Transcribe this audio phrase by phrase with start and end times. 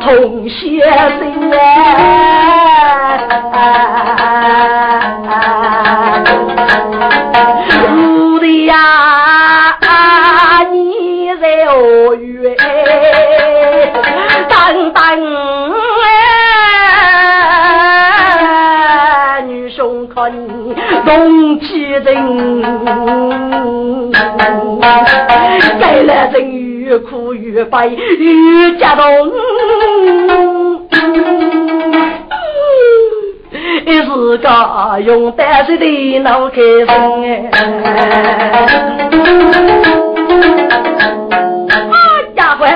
[0.00, 1.56] 同学生啊，
[7.82, 8.74] 我的呀，
[10.72, 12.56] 你在何月？
[14.48, 15.00] 当当。
[21.06, 22.04] 东起人，
[25.80, 26.34] 该来人
[26.78, 29.32] 越苦越悲越激动，
[33.86, 36.56] 一时个用淡水的脑开
[36.86, 37.50] 声哎，
[41.90, 41.94] 啊
[42.36, 42.66] 家伙，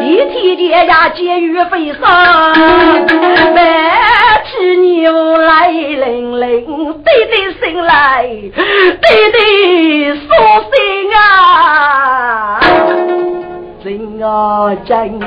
[0.00, 2.00] 一提见呀，监狱飞上。
[5.00, 6.66] 牛来铃铃，
[7.02, 8.52] 滴滴声来，滴
[9.32, 9.38] 滴
[10.10, 10.18] 说
[10.60, 10.70] 声
[11.14, 12.60] 啊，
[13.82, 15.18] 真啊真，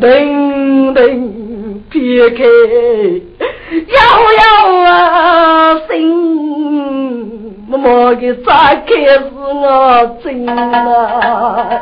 [0.00, 3.98] 叮叮撇开，悠
[4.38, 4.44] 悠
[4.84, 7.39] 啊声。
[7.70, 11.80] 我么个咋开始我真啊？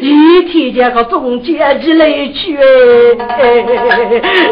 [0.00, 2.58] 一天天个中间积累去
[3.28, 3.64] 哎，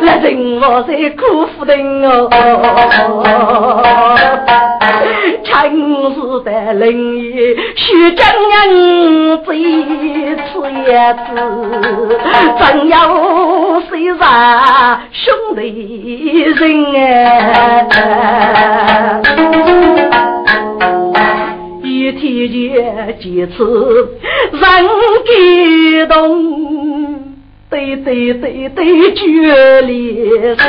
[0.03, 2.31] 那人我在苦苦的哦，
[5.43, 5.51] 城
[6.15, 6.81] 市的人
[7.19, 10.47] 也许真人这一次
[10.87, 11.29] 也子，
[12.61, 12.95] 真要
[13.91, 14.21] 谁让
[15.11, 15.59] 兄弟
[16.43, 16.61] 人
[16.95, 17.91] 哎。
[22.11, 23.65] 一天见几次
[24.53, 27.21] 人感动，
[27.71, 30.67] 对对对对决裂心，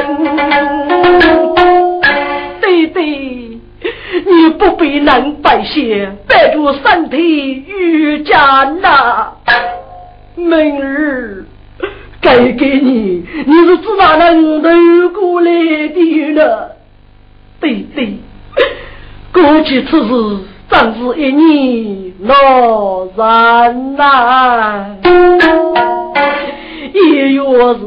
[2.61, 9.31] 对对，你不比男百姓带着身体遇家呐，
[10.35, 11.45] 明日
[12.21, 14.69] 该给你，你是自哪能渡
[15.19, 15.51] 过来
[15.87, 16.67] 的呢？
[17.59, 18.13] 对对，
[19.33, 20.37] 过去此事。
[20.71, 24.95] 正是一年老人呐，
[26.93, 26.97] 一
[27.33, 27.43] 月
[27.75, 27.83] 是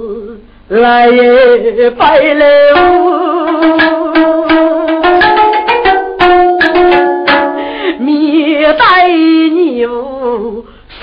[0.69, 1.09] 来
[1.97, 2.45] 拜了，
[7.99, 10.65] 面带牛
[11.01, 11.03] 手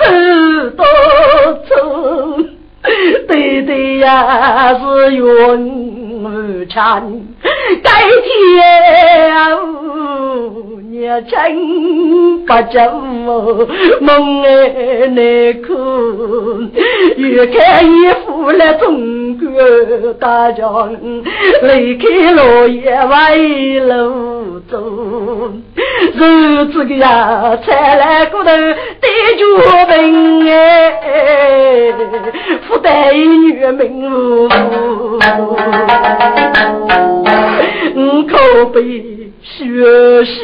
[0.77, 0.85] 多
[1.67, 2.45] 重，
[3.27, 5.23] 对对呀是云
[6.23, 7.11] 无常，
[7.81, 7.89] 改
[8.23, 8.31] 天。
[11.01, 12.93] 也真不叫
[13.25, 13.67] 我
[14.01, 15.73] 梦儿难苦，
[17.17, 19.49] 越看越富了中国
[20.19, 20.95] 大将，
[21.63, 24.77] 离开落叶为路走，
[26.13, 29.07] 日子个呀，才来骨头得
[29.39, 29.43] 脚
[29.87, 31.91] 病哎，
[32.67, 34.47] 福袋女命苦，
[37.95, 39.20] 我可悲。
[39.43, 40.39] 学学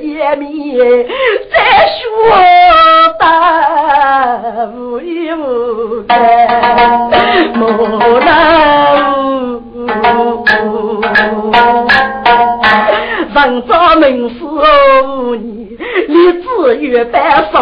[0.00, 1.56] 也迷，在
[1.88, 2.00] 学
[3.18, 3.24] 大
[4.76, 6.14] 无一无的
[7.54, 8.30] 莫难。
[13.34, 14.36] 人造名师
[15.40, 15.76] 你
[16.06, 16.46] 立志
[16.76, 17.58] 越办少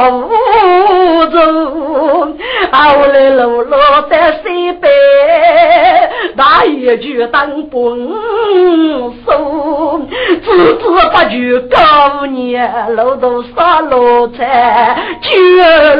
[1.30, 2.36] 中，
[2.70, 3.78] 后来落落
[4.10, 4.88] 在西北，
[6.36, 7.80] 大一句当本
[9.24, 9.30] 书，
[10.44, 15.30] 孜孜不倦高年，路途杀路菜，酒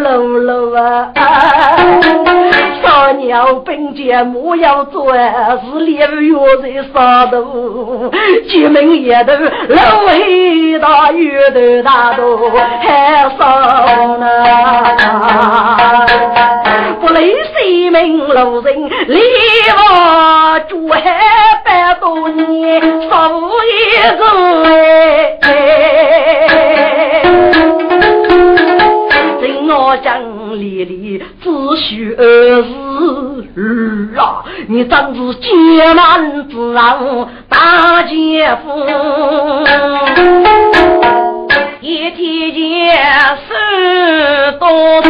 [0.00, 1.12] 楼楼啊，
[2.82, 6.32] 少鸟并肩莫要做，是烈日
[6.62, 8.10] 在杀头，
[8.48, 9.32] 进门也都。
[9.32, 14.26] 老黑大月头大都还少呢，
[17.00, 19.20] 不累西门路人离
[19.76, 20.19] 我
[20.68, 21.00] 住海
[21.64, 23.32] 百多年，少
[23.64, 23.72] 一
[24.18, 24.22] 个
[25.42, 25.48] 哎，
[29.40, 30.10] 真我讲。
[30.50, 32.22] 里里只需二
[32.64, 34.44] 十啊！
[34.66, 35.48] 你真是结
[35.94, 38.66] 满之上大姐夫，
[41.80, 42.58] 一提见
[43.46, 43.48] 事
[44.58, 44.68] 多
[45.02, 45.08] 重，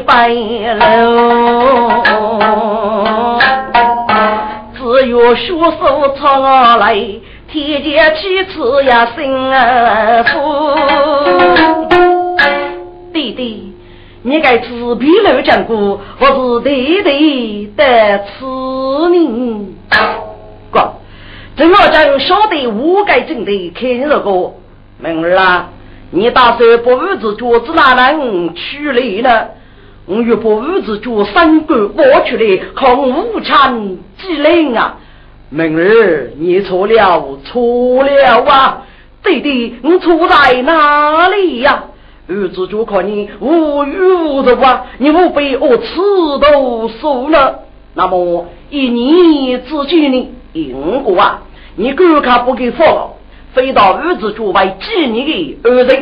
[0.00, 0.28] 来拜
[0.74, 1.90] 楼，
[4.74, 6.94] 只有血手朝来。
[7.48, 10.30] 天见妻子呀，心儿苦。
[13.12, 13.74] 弟弟，
[14.22, 18.46] 你该自闭楼讲过，我是弟弟的此
[19.12, 19.74] 人。
[20.70, 20.92] 哥，
[21.56, 24.52] 正我讲晓得我该真的看这个
[24.98, 25.70] 明儿啊，
[26.10, 29.48] 你打算把儿子脚子拿人取来了？
[30.10, 34.98] 我又把儿子脚三个挖出来，靠无产之灵啊！
[35.50, 38.86] 明日，你错了，错了啊！
[39.22, 41.84] 弟弟，你错在哪里呀？
[42.26, 44.86] 儿子就靠你无语无头啊！
[44.98, 45.94] 你无非我吃
[46.40, 47.60] 都输了。
[47.94, 50.28] 那么以你自己呢？
[50.54, 51.42] 因果啊！
[51.76, 53.10] 你敢看不给放，
[53.54, 55.96] 非到儿子就为几年的儿子。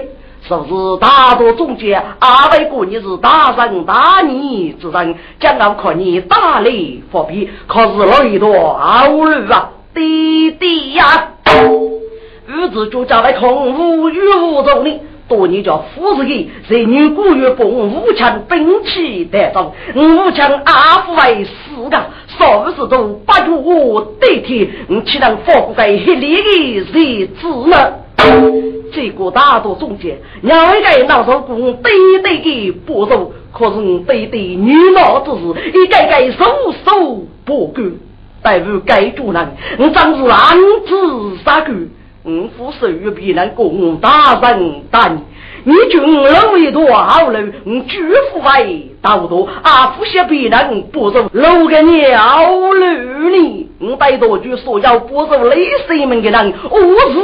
[0.46, 11.32] 说是大多总结，阿伟哥你是大人大义之人，将要靠你大力发笔，可是老一多好路啊，弟弟呀！
[12.50, 22.06] 儿子就叫来空无语无中的，多年叫夫子的，在女古月崩武强兵器带走，武强阿父为死的，
[22.38, 28.77] 少不是都八九我代替，你岂能放过在黑里的日子呢？
[28.92, 31.92] 这个大多总结，两位个老手工对
[32.22, 37.92] 对的不走，可是我对对女老之事，一个个手手不干，
[38.42, 39.48] 待遇该主人，
[39.78, 41.72] 我真是暗自杀狗，
[42.24, 45.22] 我夫手与别人共大人担。
[45.68, 53.68] 你军老一多好楼，你举夫为道多，阿夫些别人不走，老个鸟路呢？
[53.78, 56.78] 我带多句说要不走雷神门的人，我
[57.12, 57.18] 是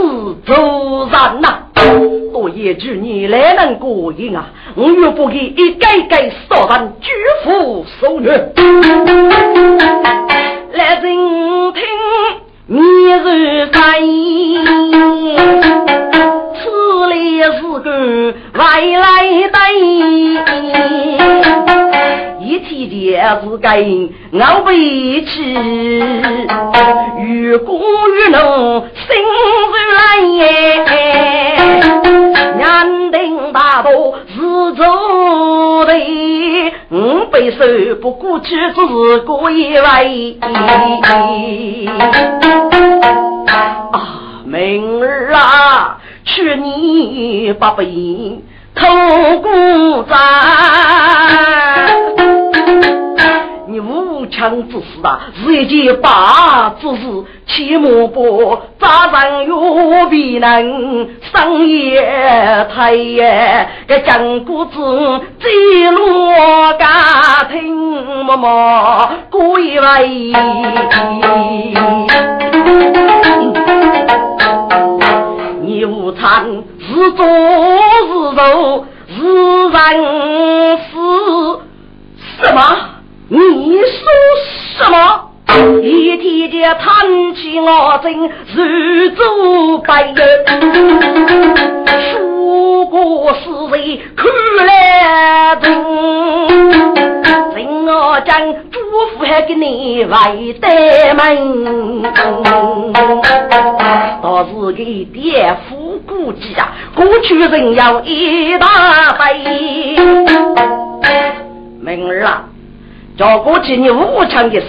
[0.45, 1.61] 走人呐！
[2.35, 4.51] 多一句你来能过瘾啊！
[4.75, 7.11] 我又不给一改改少人举
[7.45, 8.53] 夫受虐，
[10.75, 11.03] 来人
[11.73, 11.83] 听
[12.67, 12.79] 你
[13.23, 13.81] 是谁？
[17.53, 19.05] 是个外来
[19.51, 19.59] 的，
[22.41, 23.69] 一提见是该
[24.33, 25.29] 我背起，
[27.21, 29.99] 与公与农心如来。
[30.35, 30.45] 耶，
[32.59, 32.63] 人
[33.11, 33.91] 丁大多
[34.29, 34.35] 是
[34.75, 35.93] 做的，
[36.91, 37.65] 五百手
[38.01, 40.39] 不过去只是过一位。
[43.93, 43.99] 啊，
[44.45, 45.99] 明儿啊！
[46.25, 47.85] 去你八百
[48.75, 48.87] 偷
[49.41, 50.17] 古债，
[53.69, 66.33] 你无枪之事啊，是一件大之事，切莫不扎上有必能生也太也，这江谷子记录
[66.79, 67.77] 家庭
[68.25, 70.33] 默默归位。
[76.95, 78.39] 是做是受
[79.09, 79.19] 是
[79.69, 79.77] 人
[80.79, 80.85] 是
[82.41, 82.61] 什么？
[83.29, 83.37] 你
[83.81, 83.85] 说
[84.79, 84.97] 什么？
[85.83, 86.85] 一天天叹
[87.35, 88.13] 气我真
[88.55, 90.17] 如祖白月，
[92.13, 94.25] 说过是谁看
[94.67, 95.65] 来真。
[97.55, 97.59] 人
[97.89, 98.79] 我将祝
[99.17, 102.03] 福还给你外带门，
[104.23, 105.84] 倒是给爹夫
[106.15, 109.97] 估计啊，过去人要一大堆。
[111.81, 112.45] 明儿啊，
[113.19, 114.69] 叫过去你无常的事，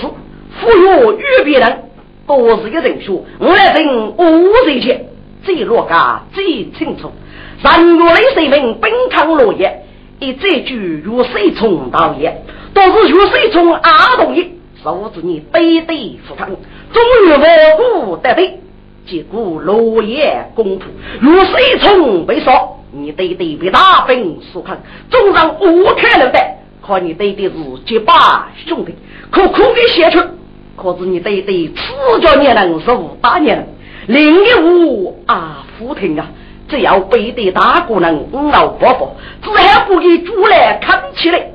[0.59, 1.83] 忽悠与别人，
[2.25, 4.23] 都是个人数，我来人无
[4.65, 5.05] 人钱，
[5.43, 7.11] 最落家最清楚。
[7.61, 9.85] 三月里水民奔康落叶，
[10.19, 12.41] 一这句如水冲倒叶。
[12.73, 14.51] 都是如水中阿东一，
[14.83, 16.57] 手指你对对赴汤，终
[17.23, 18.59] 于我不得对，
[19.05, 20.83] 结果落叶公仆
[21.21, 22.51] 如水中被杀，
[22.91, 24.77] 你对对被大兵所坑，
[25.09, 26.39] 终让无可能的，
[26.81, 27.53] 可你对对是
[27.85, 28.95] 结巴兄弟，
[29.29, 30.19] 可苦的写出，
[30.75, 33.67] 可是你对对此叫年人是五大年，
[34.07, 36.27] 另一五啊福听啊，
[36.67, 38.17] 只要背对大姑娘
[38.51, 41.51] 老伯伯，只要不给猪来看起来。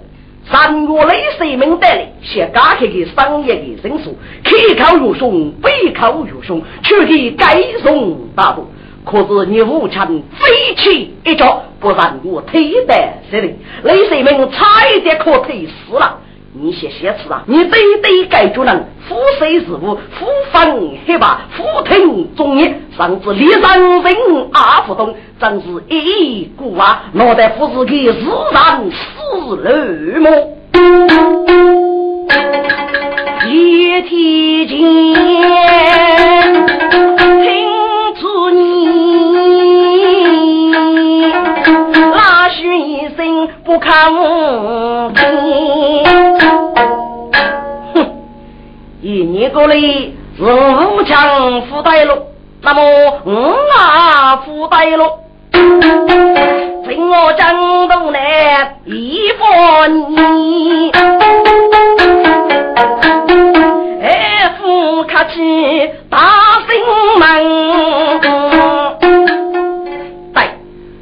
[0.50, 8.68] 三月雷水门带来，写家开的商业的人数，可靠越凶，背靠越凶，去给该送大度。
[9.04, 10.00] 可是你母亲
[10.32, 12.94] 飞起一脚，不让我推得
[13.30, 13.54] 这里，
[13.84, 16.18] 雷神们差一点可推死了。
[16.52, 24.16] 你写写词啊，你对对该主人，夫谁是无，夫分黑白，夫听中业，甚至立上人
[24.52, 29.70] 阿不懂，真是一股啊，脑袋不是给自然死了
[30.20, 30.30] 么？
[33.48, 34.78] 一提剑，
[37.42, 37.48] 听
[38.20, 38.60] 出你
[42.12, 43.88] 拉须一声不吭
[45.14, 45.18] 听。
[47.94, 47.96] 哼，
[49.02, 52.16] 一年过来是武强附带了，
[52.62, 52.80] 那么
[53.24, 55.18] 我啊附带了，
[56.90, 60.90] 请我江东来一佛你。
[65.28, 66.18] 起大
[66.66, 66.76] 声
[67.20, 68.20] 门，
[70.32, 70.42] 对，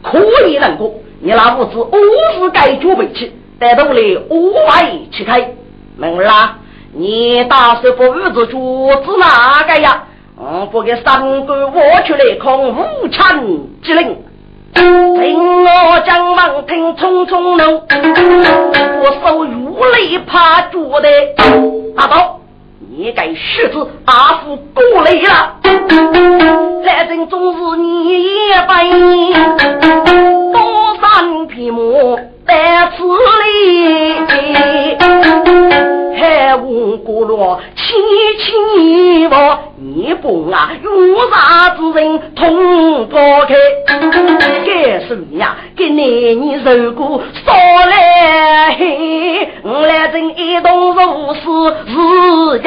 [0.03, 0.93] 可以能过。
[1.21, 1.91] 你那屋子屋
[2.39, 5.55] 子该准备起，带动来屋外去开
[5.97, 6.59] 门啦。
[6.93, 10.05] 你打算把屋子住子哪个呀？
[10.39, 13.43] 嗯，不给三个我出来抗无产
[13.83, 14.19] 之令。
[14.79, 17.83] 听我讲忙听匆匆路，
[19.03, 21.09] 我手如雷怕住的
[21.97, 22.39] 阿宝。
[22.79, 25.57] 你该学子阿福过来了，
[26.85, 28.29] 反正总是你一
[28.69, 28.77] 本，
[30.53, 30.59] 高
[31.01, 31.79] 山匹马
[32.47, 33.05] 在此
[33.43, 33.49] 里。
[36.59, 37.95] 海无过落，凄
[38.41, 40.91] 凄望，你不啊，有
[41.31, 43.55] 啥子人同不开？
[44.67, 51.41] 该是呀，给男人受过少来黑，我来真一动如是
[51.87, 52.67] 是人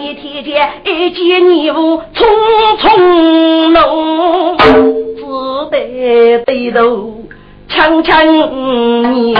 [0.00, 2.26] 一天天一见你我匆
[2.80, 4.56] 匆弄，
[5.16, 5.22] 只
[5.70, 7.15] 得低头。
[7.76, 8.26] 强强
[9.12, 9.34] 你，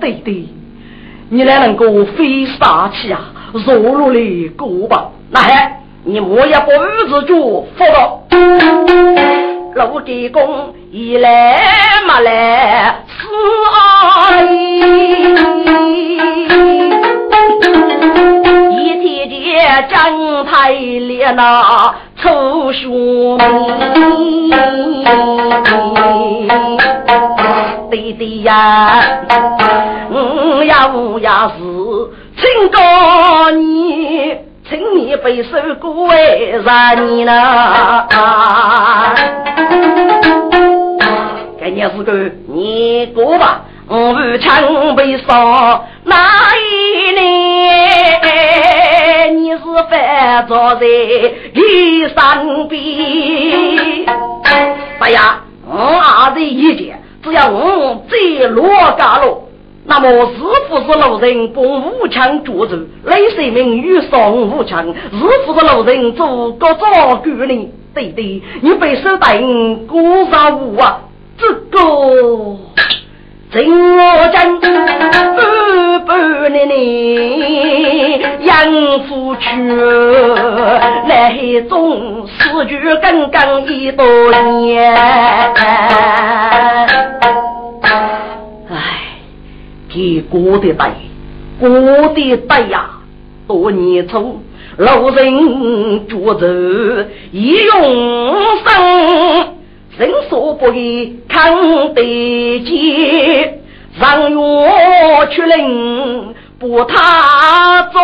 [0.00, 0.48] 对对，
[1.30, 3.20] 你来能够飞杀气啊，
[3.52, 5.10] 弱弱的过吧？
[5.30, 8.20] 那还你莫要把儿子就放到
[9.76, 11.62] 老地公一来
[12.08, 13.28] 嘛来是
[13.72, 15.24] 阿一
[19.66, 21.92] 天天张太烈那
[22.22, 23.36] 臭书
[27.90, 28.92] 弟弟呀，
[30.08, 31.64] 我呀我呀是
[32.36, 34.36] 请告你，
[34.68, 38.06] 请你背首歌为啥你呢？
[41.58, 42.12] 给你是个
[42.46, 46.14] 你过吧，我不强被杀哪
[46.54, 47.26] 一年？
[49.36, 49.58] 你是
[49.90, 50.82] 犯着在
[51.54, 51.60] 你
[52.08, 52.14] 身
[52.68, 54.06] 边？
[55.00, 57.02] 哎呀，我儿子一见。
[57.22, 59.42] 只要我再落家了，
[59.84, 62.86] 那么是不是老人把武强捉住？
[63.04, 64.94] 雷神明与上武强，是
[65.44, 67.68] 不是老人做个照顾呢？
[67.94, 69.38] 对对，你被收带
[69.88, 71.00] 过上武啊，
[71.36, 71.78] 这个。
[73.48, 73.64] 真
[73.96, 78.56] 我真半半的你养
[79.08, 79.48] 父去，
[81.08, 81.32] 来
[81.68, 84.04] 种四句刚刚一多
[84.60, 84.92] 年。
[88.68, 89.14] 哎，
[89.88, 90.90] 给过的带，
[91.60, 91.68] 过
[92.14, 92.90] 的带呀，
[93.46, 94.42] 多年从
[94.76, 96.46] 老人捉走
[97.30, 98.34] 一用
[98.64, 98.85] 生。
[99.98, 103.60] 人所不易看得见，
[103.98, 107.98] 让月去领不他走。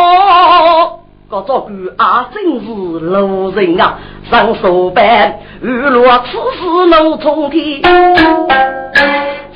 [1.29, 3.99] 个做官啊，真是路人啊，
[4.31, 7.83] 上手板，雨落此时能冲天。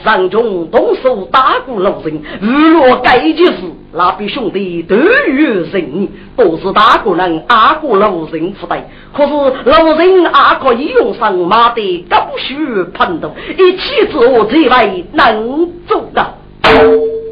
[0.04, 3.62] 上中动手打过路人，日落该件事，
[3.92, 8.88] 那比兄弟都有人都是大个人阿过路人负担。
[9.12, 12.54] 可是路人阿可以用上马的高须
[12.92, 16.34] 喷头，一起做这位能做的。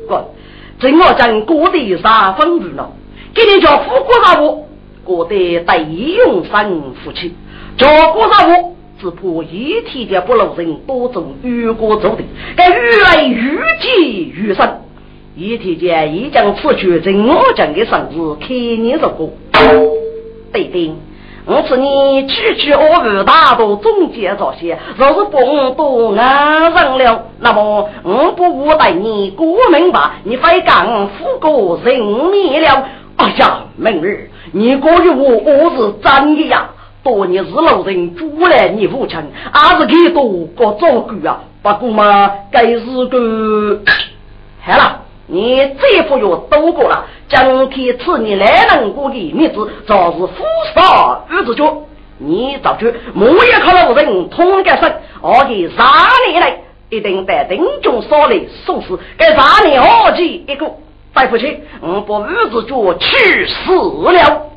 [0.09, 0.31] 哥，
[0.79, 2.91] 正我讲过的三分雨了。
[3.35, 4.69] 给你叫富国大我，
[5.03, 6.71] 过得得用上
[7.03, 7.33] 夫妻；
[7.77, 12.23] 叫国大我，只怕一天天不露人多种越过走的，
[12.57, 14.81] 该越来越急越深。
[15.37, 19.31] 一天天一将此决在我将的生日开年入过，
[20.53, 20.93] 对对，
[21.45, 32.87] 我是你区区二五大都总结这些，若是帮多安人了，那么我不无待你过门吧，你非讲富国人民了。
[33.17, 36.71] 哎呀，明儿你过于我我是真的呀！
[37.05, 39.21] 多年是老人主来你父亲，
[39.53, 40.25] 还是给多
[40.57, 41.43] 个照顾啊？
[41.63, 42.81] 不过嘛，该是
[43.11, 43.81] 个
[44.65, 50.43] 好了，你这副药都过了，今天赐你来人过的面子，早是富
[50.75, 51.83] 少日子脚。
[52.17, 55.85] 你早去，莫也靠老人通个身，我给杀
[56.33, 56.59] 你来
[56.89, 60.67] 一定在定中烧来送死，给三年好记一个。
[61.13, 64.49] 带回去，我把日子脚去死了。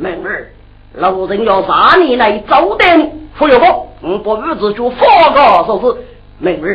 [0.00, 0.50] 妹儿，
[0.96, 5.96] 老人要三年来招待你，不要我，我把日子就放个说是。
[6.38, 6.68] 妹妹，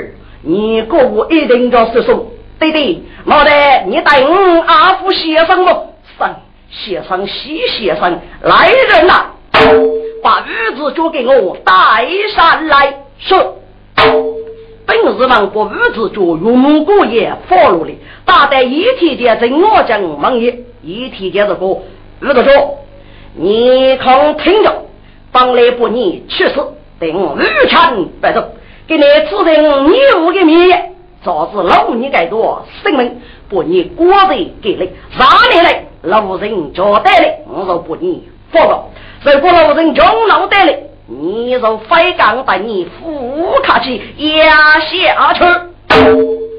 [0.44, 2.28] 你哥哥一定要说说。
[2.60, 3.51] 对对，毛得
[3.88, 5.88] 你带我阿福先生么？
[6.20, 6.36] 上
[6.70, 9.25] 先生，西先生，来人呐！
[10.22, 11.74] 把日子交给我带
[12.36, 12.94] 上来。
[13.18, 13.56] 说，
[14.86, 17.92] 本日忙把日子就用过也放落了。
[18.25, 21.80] 大待一天间正我讲忙也，一天间这个
[22.20, 22.78] 日子说，
[23.34, 24.86] 你可听着，
[25.32, 26.54] 帮来不你去世，
[27.00, 28.44] 对我日产白走，
[28.88, 34.30] 给你指定你五个面，早知老你该多生命，不你果然
[34.62, 38.90] 给力，三年来老人交代了，我说不你放了。
[39.24, 40.74] 如果老人穷老得了，
[41.08, 45.44] 你就非敢带你扶卡去压下去。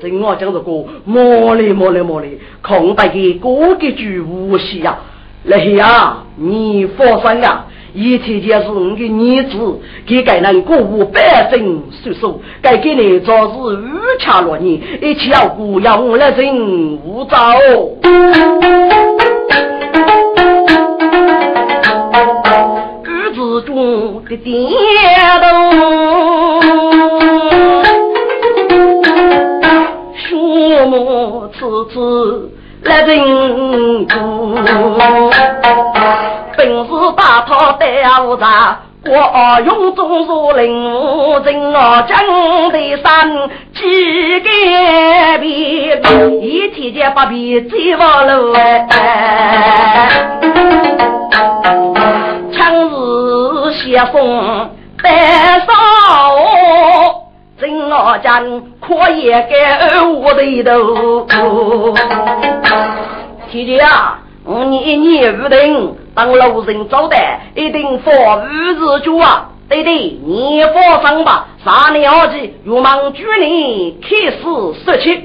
[0.00, 4.99] 听我讲这个，莫哩莫哩莫哩，空白的过几句无锡呀！
[5.45, 13.78] 来呀，你放心呀，一天就是我的儿子，给该能过五百姓叔叔，该给你早日五
[14.21, 16.55] 恰落年，一起要过养来人
[17.05, 17.37] 无招。
[23.65, 24.71] 中的点
[25.43, 25.47] 头，
[30.17, 31.59] 树木次
[31.93, 32.51] 次
[32.84, 34.56] 来人顾，
[36.56, 42.18] 本是大套吊茶，我用中如林武人我江
[42.73, 43.30] 的山
[43.75, 44.49] 几个
[45.38, 46.02] 遍，
[46.42, 48.88] 一天天把皮追往路哎。
[53.84, 54.71] 接风
[55.02, 55.10] 带
[55.60, 55.66] 上
[57.60, 61.26] 真我讲可也该我的头。
[63.52, 69.50] 姐姐啊，你一年不定当老人招待，一定放日子酒啊。
[69.69, 71.49] 对对，你放心吧。
[71.62, 75.23] 三年二季，如忙举年开始说起。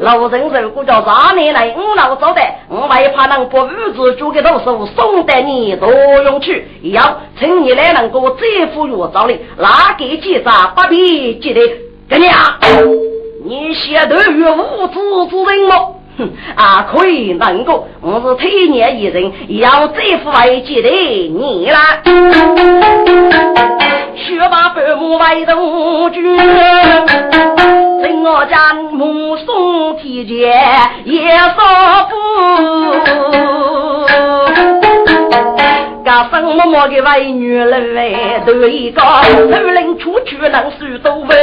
[0.00, 5.90] 老人如果叫三年来五老招待，我还怕能把五子煮给到手送得你多
[6.24, 6.66] 用去。
[6.82, 11.60] 要趁你来能够再富裕找你，拿给记账不必记得。
[12.08, 12.58] 跟你啊，
[13.44, 14.94] 你写的与无知
[15.30, 15.94] 之人么？
[16.18, 22.00] 哼， 啊，可以能够，我是退年一人，要再富为记得你啦。
[24.16, 26.36] 学霸父母为东君，
[28.02, 30.52] 等我家目送天劫
[31.04, 32.16] 也少不。
[36.06, 41.36] 家生默默的为女人哎，头一个头领出去能收多万，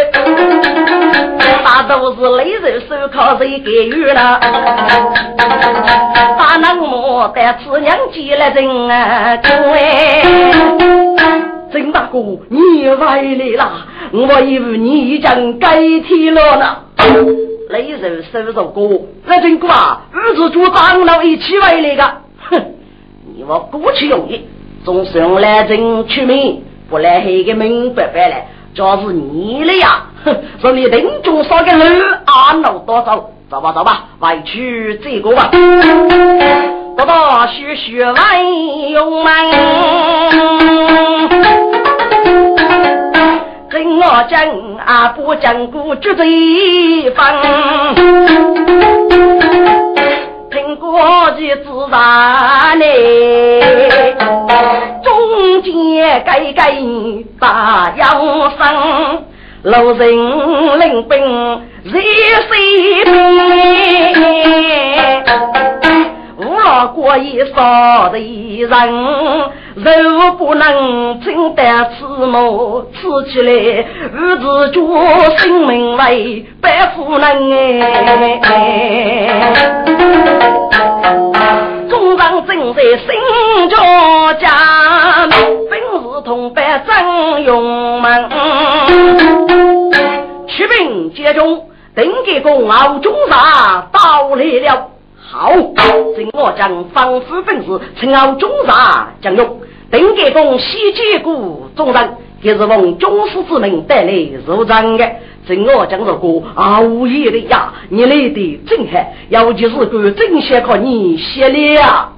[1.66, 4.40] 大都是累人手靠谁给予了？
[6.40, 10.24] 大能么带次娘进来人啊，各位，
[11.70, 13.70] 曾大哥你回来了，
[14.14, 16.78] 我以为你已经改天了呢。
[17.68, 18.90] 雷人手手过，
[19.26, 22.64] 那真哥啊，日子就长老一起回来的，哼，
[23.36, 24.48] 你我过去容易。
[24.84, 30.08] 总是用来争出名，不来黑个明白白来，就是你了呀！
[30.26, 35.50] 哼，说你定中烧个人，俺老多少，走吧走吧，外去这个吧。
[36.98, 39.34] 不到学学万用门，
[43.70, 44.46] 跟我讲
[44.86, 47.96] 啊，不讲古绝对方，
[50.52, 51.00] 听过
[51.32, 53.93] 的自然嘞。
[56.26, 56.76] 该该
[57.40, 58.10] 大洋
[58.58, 59.24] 生，
[59.64, 60.00] 老人
[60.80, 62.02] 领兵热
[62.48, 62.52] 水
[63.06, 63.12] 兵，
[66.38, 68.70] 五老过一少的人，
[69.76, 73.00] 肉不能承担此谋，吃
[73.32, 74.82] 起来日子就
[75.38, 77.22] 性命为百夫人
[78.42, 78.46] 哎。
[81.90, 83.76] 中上正在心着
[84.40, 84.48] 家，
[86.14, 88.30] 本是同伴真勇猛。
[90.48, 94.90] 出兵接中，定给公敖中上到来了。
[95.18, 95.52] 好，
[96.16, 99.60] 今我将防腐分子陈奥中杀将用，
[99.92, 102.10] 定给公西结股众人，
[102.44, 104.12] 也是奉军师之命带来
[104.46, 105.10] 入战的。
[105.48, 109.00] 今我将这个熬夜的呀，你来的真好，
[109.30, 112.10] 尤其是个真想靠你写了。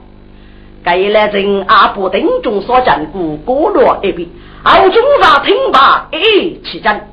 [0.85, 4.29] 该来人阿不等中所讲故过落一笔，
[4.61, 7.07] 奥中杀听罢一起战，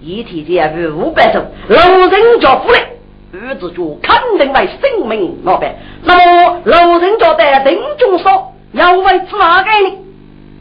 [0.00, 1.76] 一提见是五百种，老
[2.08, 2.88] 人叫夫来。
[3.30, 9.04] 儿子就肯定为生命老板，那么老人家在定中说要为
[9.38, 9.98] 哪个呢？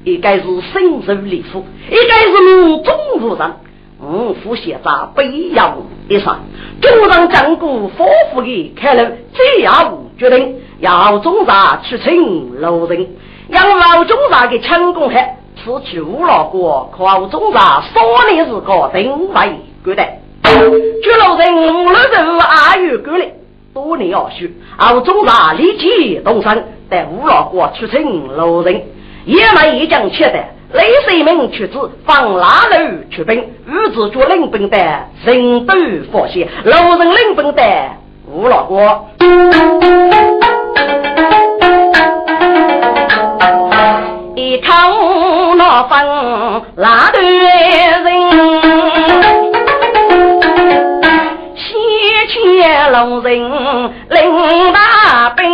[0.03, 3.51] 应该是身受礼服，应该是目中无人。
[3.99, 5.77] 五虎现在悲摇
[6.09, 6.35] 一声，
[6.81, 13.07] 中上将鼓反复的开了这样决定，要中上去请老人，
[13.49, 15.15] 让老中上的成功后，
[15.55, 20.05] 此去五老国，靠中上少年时个定位决定。
[21.03, 23.27] 朱老人五老人阿有过来，
[23.73, 28.83] 多年而许，敖中大立即动身，带五老国出城老人，
[29.25, 34.77] 也没一将切的，雷水门出子放拉路出兵，与子做领兵的
[35.25, 35.73] 人都
[36.11, 37.63] 发现，老人领兵的
[38.31, 39.07] 五老国，
[44.57, 44.75] 一看
[45.55, 48.17] 那风拉队人。
[52.57, 53.39] 见龙人
[54.09, 55.45] 领大兵，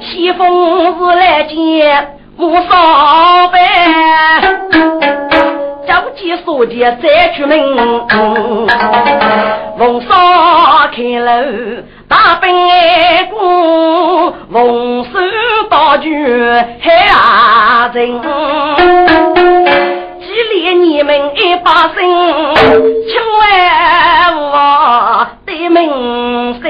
[0.00, 3.58] 西风是来见穆少白，
[5.86, 7.58] 着急说见再出门，
[9.78, 10.08] 奉上
[10.92, 11.32] 开楼
[12.14, 12.48] 大兵
[13.28, 15.18] 过，奉手
[15.68, 16.14] 刀具
[16.80, 18.20] 海人。
[20.52, 21.94] 连你们一把声，
[22.54, 23.42] 千万
[24.36, 26.64] 我的名声。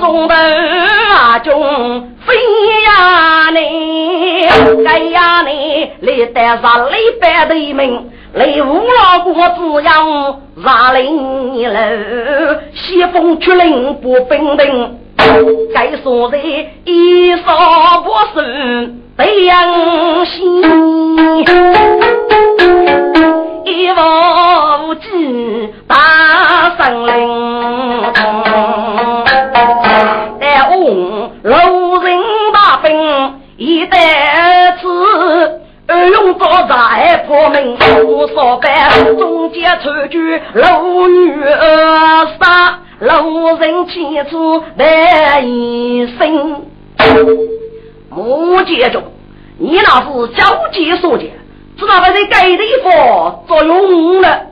[0.00, 1.48] 中头啊中
[2.26, 2.34] 飞
[2.82, 4.48] 呀你，
[4.84, 14.98] 该呀你，你带上李白的名，你无老国只要杀领了，西风出令不分定。
[15.74, 16.38] 该说的
[16.84, 17.44] 一说
[18.04, 20.62] 不顺，北阳心，
[23.64, 25.96] 一望无际大
[26.78, 27.12] 森林，
[36.30, 41.42] 二用作战破门，无所办，中间抽举楼女
[42.38, 42.78] 杀。
[43.00, 46.66] 路人牵出难一生，
[48.10, 49.02] 目见中，
[49.58, 51.30] 你那是交接所见，
[51.78, 52.04] 知道不？
[52.04, 54.42] 在该地方作用了。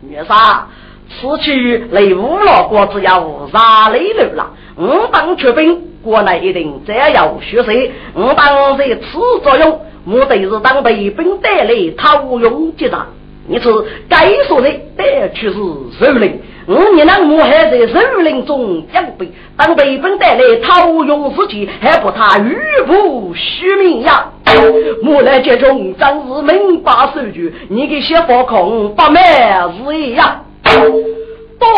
[0.00, 0.68] 女杀，
[1.10, 4.52] 此去雷五老国只要杀雷路了。
[4.76, 7.92] 我当出兵，国内一定再要学习。
[8.14, 13.06] 我当在此作用，目的是当北兵带来讨用结账。
[13.48, 13.68] 你是
[14.08, 15.54] 该说的，得去是
[15.98, 16.40] 首领。
[16.68, 24.30] 五年那我还在首领中养备，当北兵带来讨用之际，还不他欲不虚名呀！
[25.04, 30.44] 我来接中，真是明白数据，你给写发空不满是一样。
[31.58, 31.68] 多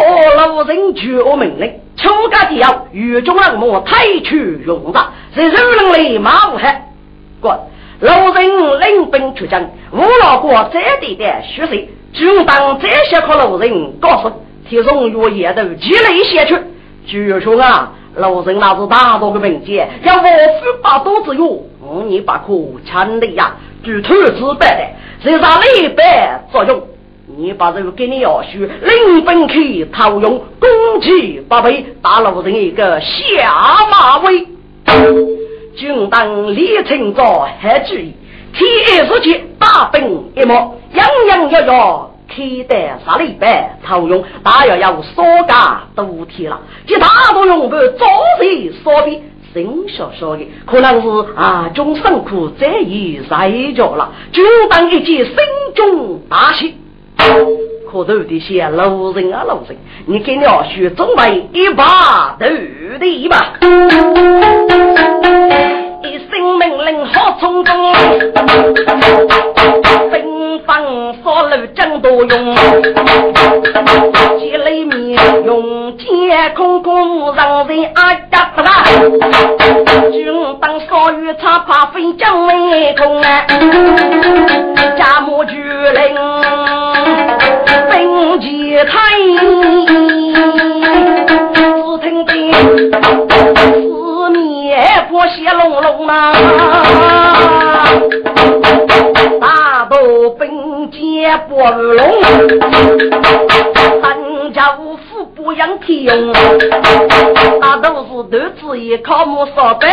[0.48, 5.00] 路人绝命令，秋家的要与中人我太去用的，
[5.34, 6.92] 在首领里马无害。
[7.40, 7.68] 过
[8.00, 14.32] 路人领兵出征，五老国这地的血水，就当这些个路人告诉。
[14.68, 16.56] 提中药也都积累些去。
[17.06, 22.54] 据说啊，老人那是大多的民间，要我夫把肚子药，五年八可
[22.86, 23.56] 强的呀。
[23.84, 26.82] 据投资办的，是啥一百作用？
[27.36, 34.46] 你把这个给你要许，领本去套用，攻击八倍，打老人一个下马威。
[35.76, 38.14] 军当李成造还注意，
[38.52, 40.52] 天书记大兵一幕，
[40.94, 42.10] 样样要要。
[42.26, 46.58] 开单杀了一百，套用大约要少加多天了。
[46.84, 48.06] 其他都用个早
[48.40, 55.36] 日说的，新小说的，可能是啊，中辛苦这一在着了，就当一件心
[55.76, 56.74] 中大喜。
[57.94, 62.44] 可都得些路人啊，路人，你给鸟叔准备一把豆
[62.98, 63.52] 的吧。
[66.02, 67.92] 一声命令好冲动，
[70.10, 72.56] 兵方所路真多用，
[74.40, 78.82] 几里面用剑空空让人啊夹不啦，
[80.10, 83.46] 军当少尉他怕飞将威空啊，
[84.98, 85.44] 家母
[88.38, 88.98] 解开。
[92.00, 92.94] 只听得
[93.64, 96.12] 四面波斜隆隆啊，
[99.40, 99.44] 大
[99.90, 99.96] 刀
[100.38, 102.02] 并肩波如龙，
[104.52, 106.32] 家五虎不养天用，
[107.60, 109.88] 大都是都子一靠木烧白，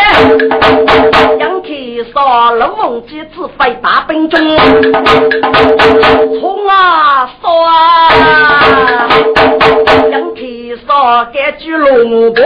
[1.40, 4.40] 养天烧龙凤鸡子飞大兵中，
[6.40, 9.08] 冲啊烧啊，
[10.12, 12.44] 养天烧该举龙波，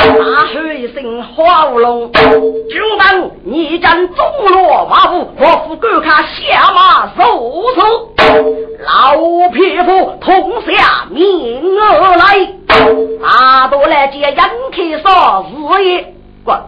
[0.00, 7.22] 大吼一声花无龙，军长你将中落马虎，我府观看下马受
[7.74, 7.80] 死，
[8.84, 9.16] 老
[9.52, 12.52] 匹夫同下命而来，
[13.22, 16.14] 阿多来接杨开说日夜
[16.44, 16.58] 滚。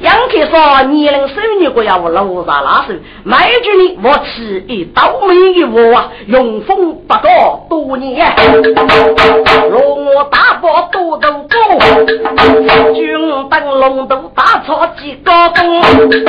[0.00, 2.92] 杨铁说：“年龄少女过要我楼上拉手，
[3.24, 8.30] 买句你我吃一刀没一我啊，用风不过多年，
[9.70, 11.56] 若我大伯多头高，
[12.92, 15.80] 军灯龙头打草几高峰，
[16.10, 16.22] 只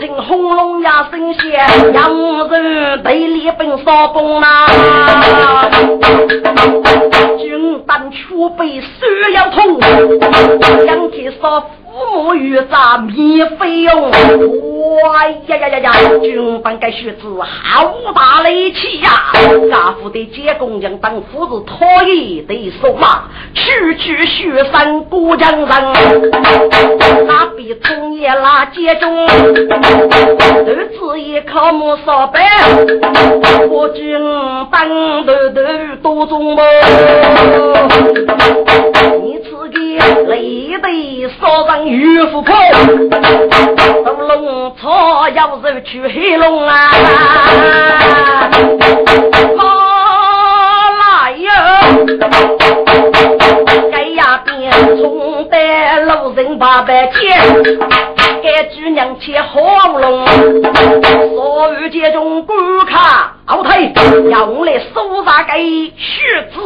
[0.00, 1.42] 听轰隆呀声响，
[1.94, 4.66] 洋人队里奔扫崩啊，
[7.38, 8.86] 军灯出被手
[9.34, 9.80] 要痛，
[10.86, 15.92] 杨铁说。”父母与咱免费用，哇呀呀呀呀！
[16.20, 19.32] 军班该学子好大力气呀！
[19.70, 23.22] 家父的接工匠当夫子托一的手马，
[23.54, 25.68] 区区雪山过江人，
[27.28, 32.42] 那比从业拉接中，儿子也靠木烧板，
[33.70, 34.20] 我军
[34.68, 34.88] 班
[35.24, 35.62] 头头
[36.02, 36.62] 多中么？
[39.94, 41.86] 你自己累得烧上。
[41.86, 42.52] 玉虎口，
[44.04, 46.90] 斗龙草要是去黑龙啊！
[50.98, 51.50] 来哟，
[54.14, 57.36] 该呀边冲得路人八百天，
[58.42, 59.58] 该主娘切好
[59.98, 60.24] 龙，
[61.34, 63.32] 所有这种观看。
[63.46, 63.92] 后退，
[64.30, 66.60] 用来搜查给血子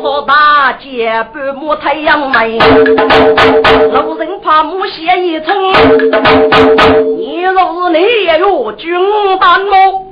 [0.00, 5.54] 说大姐半抹太阳眉，路人怕木鞋一冲。
[7.18, 8.98] 你若是你也有军
[9.38, 10.06] 班么？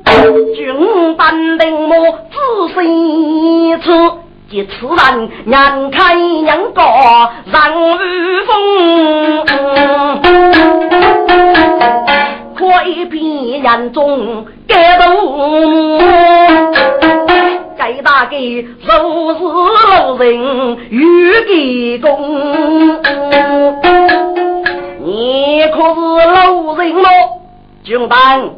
[0.55, 2.19] 军班的么？
[2.31, 2.37] 仔
[2.75, 3.91] 细吃，
[4.51, 6.83] 一次人眼开眼高
[7.47, 7.55] 人
[8.47, 8.51] 风。
[12.87, 15.99] 一片人中该度，
[17.77, 20.99] 该大概若是路人与
[21.47, 23.01] 给公，
[25.05, 27.09] 你可是路人么？
[27.85, 28.51] 军班，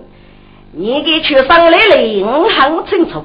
[0.72, 3.24] 你给去上来领很清楚。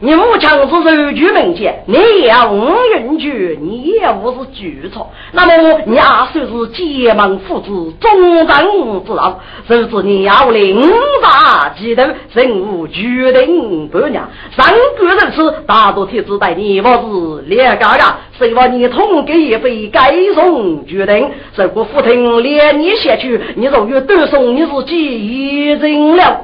[0.00, 5.10] 你武强是受举门前，你也无人局，你也无是举错。
[5.32, 9.40] 那么你也算是结盟父子，忠贞之道。
[9.66, 10.82] 甚至你要领
[11.22, 12.04] 大几头，
[12.34, 14.28] 任务决定不娘。
[14.54, 14.66] 上
[14.98, 18.18] 古人士，大多天子待你我是两个呀。
[18.38, 21.30] 谁话你同给一杯该送决定？
[21.56, 26.42] 如果府庭连你下去，你若有多送，你自己一人了？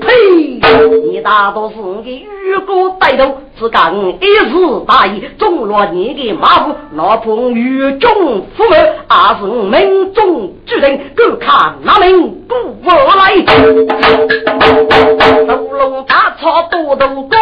[0.00, 0.60] 呸！
[1.10, 1.74] 你大多是
[2.04, 2.96] 给愚公。
[3.00, 4.52] 带头只讲一时
[4.86, 8.12] 大意，中了你的马虎，老碰与众
[8.56, 8.74] 父母，
[9.08, 13.42] 二是民众决定，各看哪名不我来。
[15.46, 17.36] 斗龙大草多头高，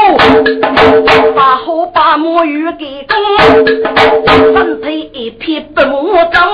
[1.37, 6.49] 把火把木鱼给攻，身体一片白木张，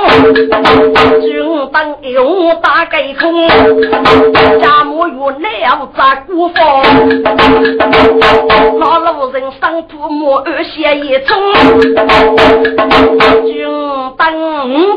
[1.21, 3.49] 军当有大盖空，
[4.61, 6.57] 家母与了在孤房。
[8.79, 11.37] 老路人生土木二线一冲，
[13.45, 13.67] 军
[14.17, 14.25] 等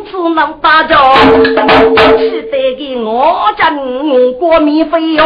[0.06, 0.96] 只能打着，
[2.18, 2.20] 期
[2.52, 3.72] 待给我家
[4.40, 5.26] 国民费用。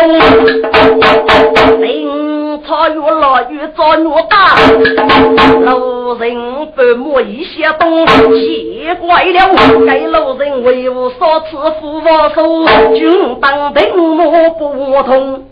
[2.54, 4.56] 林草越老越早越大，
[5.66, 15.46] 路人父母一些东奇怪了，该路人为我少吃福王寿，军当兵目不通，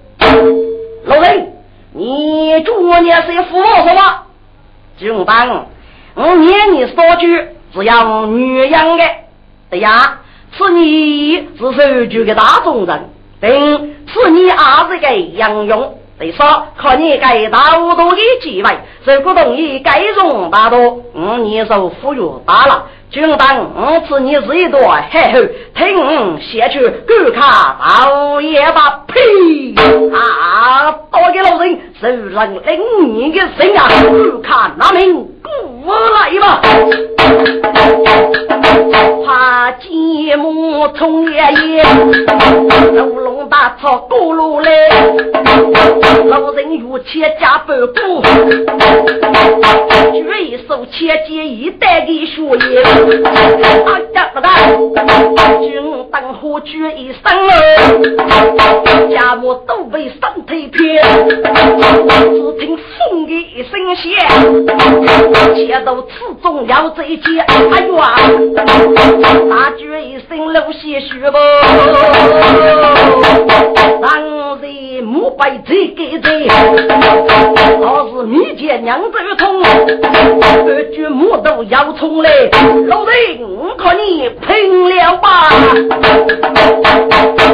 [1.05, 1.53] 老人。
[1.93, 4.01] 你祝我年岁富什么？
[4.97, 5.65] 军班，
[6.13, 9.03] 我念你说句，只要女养的。
[9.71, 10.19] 对呀，
[10.51, 13.09] 是你是受举的大众人，
[13.41, 15.97] 并是你儿子的杨勇。
[16.21, 22.85] 得说，靠你该大多的机会，如果同意该容大多，我年寿富裕大了。
[23.09, 24.79] 军当我赐你是一朵
[25.09, 25.39] 黑后，
[25.75, 27.41] 听下去观看
[27.79, 29.03] 老爷吧！
[29.07, 29.19] 呸！
[30.15, 33.85] 啊，多给老人受人领你的心啊！
[33.89, 35.49] 观看那名故
[35.91, 36.61] 来吧！
[39.25, 41.83] 怕寂寞从爷爷，
[42.93, 43.30] 楼龙
[43.61, 44.71] 大草过路来，
[46.25, 48.23] 老人有钱加百步，
[50.11, 54.49] 举一手千金一袋的血液，啊呀不大，
[55.59, 55.79] 军
[56.11, 57.21] 灯火举一声
[58.17, 64.09] 哦，家母都被身体偏，只听风的一声响，
[65.53, 66.09] 切都刺
[66.41, 68.17] 中要这一劫，哎呦啊！
[68.55, 71.37] 大举一声露些血不，
[74.01, 76.47] 当日母拜这个贼，
[77.79, 82.29] 老是米见娘子痛，二句母都要冲来，
[82.87, 85.17] 老人我看你拼了。
[85.21, 85.49] 吧！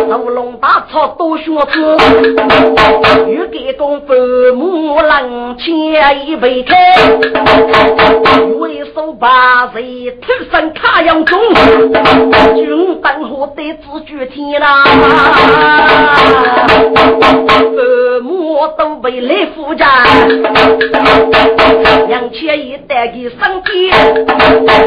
[0.10, 1.98] 斗龙大草多学子，
[3.28, 4.14] 欲给公父
[4.56, 6.76] 母冷千一杯开，
[8.60, 11.38] 为手把谁头上卡阳中，
[12.56, 14.86] 军灯火得自觉天啦，
[17.58, 19.86] 父母都被来负债，
[22.08, 23.91] 两千一代的身体，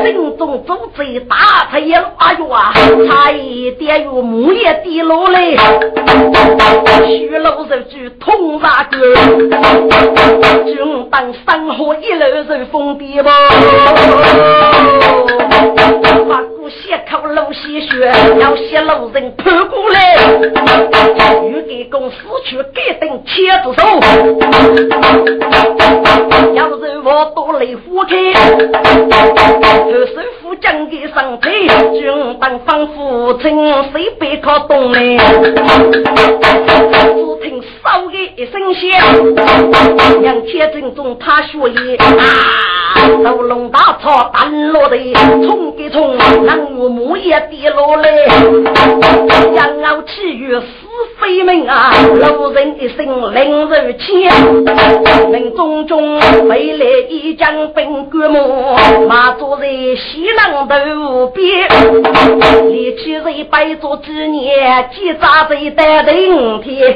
[0.04, 1.36] 心中组织大
[1.70, 2.72] 财了，哎呦啊，
[3.08, 5.56] 差一点有木叶滴落来，
[7.06, 9.14] 虚楼肉句痛杀哥，
[10.64, 10.76] 军
[11.10, 13.28] 灯生活一路是疯癫不？
[16.28, 20.16] 把骨血口漏鲜血，要血路人扑过来，
[21.48, 23.83] 欲给公司去改等千子手，
[26.55, 28.14] 要是我多来火开，
[28.72, 32.00] 二手夫将给上腿，军
[32.40, 35.07] 当方父亲谁别靠东来，只
[37.42, 38.81] 听嗖的一声响，
[40.22, 42.07] 两千正中他血液啊，
[43.24, 44.96] 斗龙大草弹落的。
[45.46, 48.11] 冲给冲，能有木叶跌落来，
[49.55, 50.62] 羊傲气于是
[51.18, 51.92] 非命啊！
[52.14, 54.32] 路人一声令如千，
[55.30, 58.76] 命中中未来一将兵官木，
[59.08, 61.68] 马坐在西南头边，
[62.70, 66.94] 立起人百座之年，几扎在带顶天，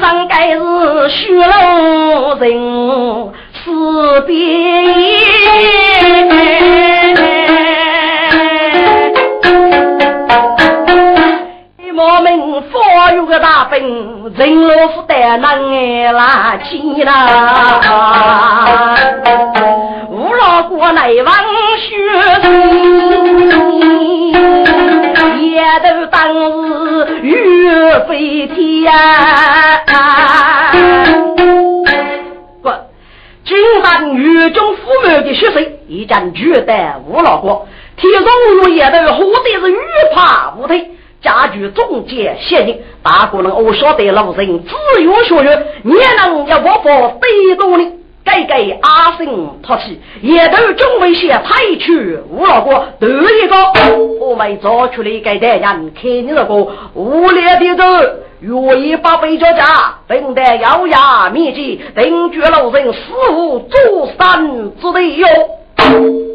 [0.00, 0.60] 张该是
[1.08, 3.32] 虚龙人。
[3.62, 4.34] 四边
[12.40, 18.96] 我们发有个大兵，人老夫带能哎拉起啦，
[20.08, 21.36] 五老过来望
[21.78, 21.98] 雪
[25.38, 26.32] 也都当
[27.20, 27.68] 日雨
[28.08, 28.90] 飞天。
[33.44, 39.76] 金山狱中父母的血水已经绝代吴老过，天中如也都活的是欲
[40.14, 40.88] 怕无退，
[41.22, 47.92] 家具中介陷阱，大姑人我晓得老人自由学学，也能要我佛得多呢。
[48.22, 53.56] 给给阿生托起，也都准备些派去无老过得一个，
[54.20, 56.54] 我们找出来给大人看你这个
[56.94, 58.20] 无聊的人。
[58.40, 59.64] 愿意把北家家，
[60.06, 62.98] 等待咬牙灭迹，定绝老人死
[63.34, 64.46] 无做山
[64.80, 66.29] 之地哟。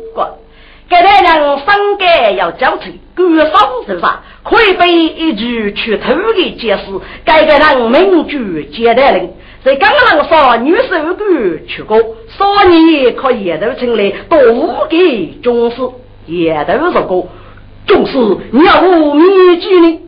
[0.89, 0.89] 滚！
[0.89, 2.83] 给大娘三改要交出，
[3.15, 6.83] 官方手上可以被一句去偷的解释，
[7.23, 9.31] 该给人名句接待令。
[9.63, 11.97] 在刚刚说女手官去过，
[12.37, 15.77] 少年可也都成来多给重视，
[16.27, 17.27] 也都说过
[17.87, 18.81] 重视要
[19.13, 19.99] 灭迹呢。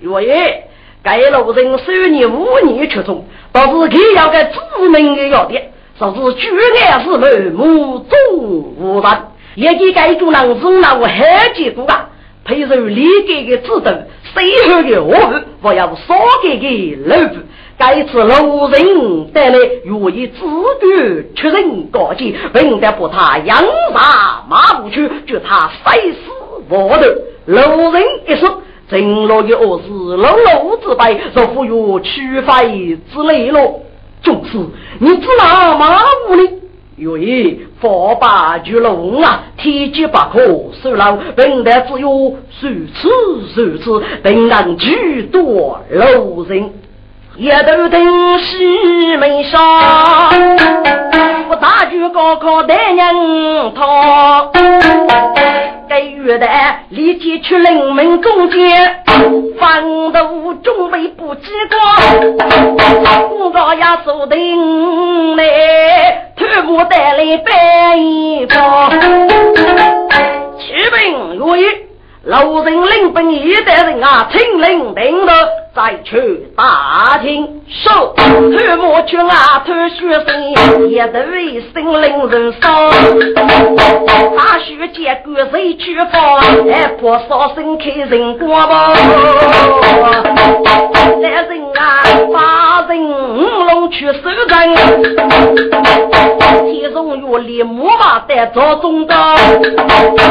[0.00, 0.64] 岳爷。
[1.04, 4.60] 该路人收你五年出中，倒是给要个致
[4.92, 6.48] 命的要点，说是举
[6.86, 9.10] 案是门目中无人，
[9.54, 12.08] 也给该主人是那我海结果啊，
[12.44, 13.92] 配受立给的指导，
[14.34, 17.36] 随后的我后我要少给给老夫。
[17.78, 20.40] 该次路人带来愿意自
[20.80, 26.18] 觉确认高级，并得把他养杀马步去，叫他塞死
[26.68, 28.62] 我的路人一说。
[28.88, 33.80] 正落的恶事，老老之辈，若不有取费之类了。
[34.22, 34.58] 就是
[34.98, 35.98] 你知道马
[36.28, 36.60] 屋里
[36.96, 40.40] 有一佛把巨龙啊，天机不可
[40.72, 44.86] 泄露，本来只有如此如此，定能诸
[45.32, 46.70] 多路人。
[47.34, 49.58] 一头灯西门上，
[51.48, 54.52] 我大举高考带人逃。
[55.88, 56.46] 该月的
[56.90, 59.02] 立即去临门中间，
[59.58, 61.80] 方都准备不机关，
[63.30, 65.44] 我高也锁定来，
[66.36, 68.54] 偷木带来白衣服，
[70.58, 71.64] 启禀若一，
[72.24, 75.32] 老人领兵一代人啊，听令定了。
[75.74, 82.90] 再去打听，说偷魔拳啊，偷学生，也得为心灵人伤。
[84.36, 86.36] 大雪见过谁去放？
[86.70, 88.92] 哎，破烧身开人光吧。
[91.22, 93.41] 来人啊，把人
[93.92, 94.48] 去收人。
[96.64, 99.34] 天中月里木马在着中刀，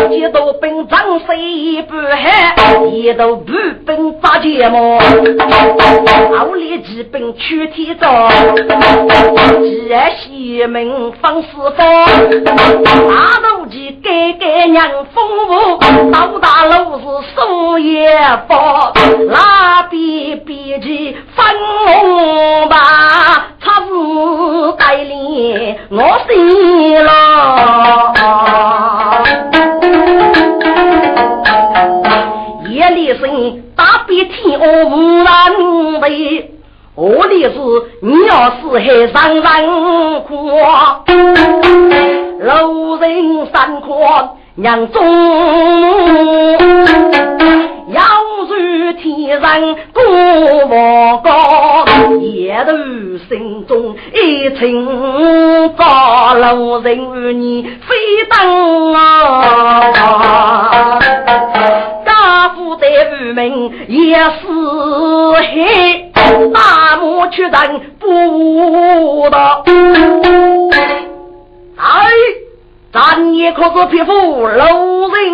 [0.09, 2.55] 几道兵长谁不害？
[2.91, 3.53] 一道步
[3.86, 4.97] 兵扎睫毛。
[6.38, 8.28] 奥利骑兵去天造，
[9.62, 11.47] 吉安西门放四
[11.78, 12.05] 方，
[12.45, 15.78] 大路骑改改娘风舞，
[16.12, 17.03] 到大路是
[17.36, 18.09] 树叶
[18.47, 18.91] 包，
[19.30, 21.45] 那边边骑分
[21.86, 22.78] 红吧，
[23.62, 23.88] 他是
[24.78, 27.09] 带领我心了。
[32.70, 33.62] 夜里声。
[33.76, 35.26] 大白天我无人
[36.01, 36.51] 为，
[36.93, 37.55] 我的是
[38.01, 39.41] 你要是还上人
[40.22, 40.30] 苦，
[42.39, 45.01] 路人山阔娘中，
[47.89, 48.01] 要
[48.47, 50.03] 如天上过
[50.67, 51.29] 望高，
[52.19, 52.71] 夜头
[53.27, 57.95] 心中一层高，路人与你飞
[58.29, 59.01] 登啊。
[62.79, 64.47] 在无名也是
[65.53, 66.11] 黑，
[66.51, 69.63] 大漠却人不到。
[71.77, 72.09] 哎，
[72.91, 74.57] 咱也可是匹夫路人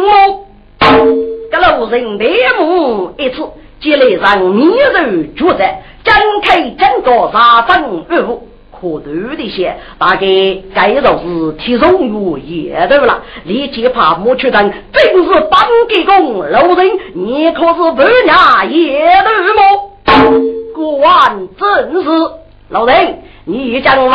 [0.02, 1.27] 么？
[1.52, 3.44] 这路人眉目一次，
[3.80, 8.48] 积累上面肉脚在，展开整个杀分二五。
[8.80, 10.28] 可多的些，大概
[10.76, 13.24] 该就是体重越野头了。
[13.44, 20.44] 你既怕莫去等，真是帮给工老人，你可是不伢野头么？
[20.76, 22.10] 官正是
[22.70, 24.10] 老人你已长了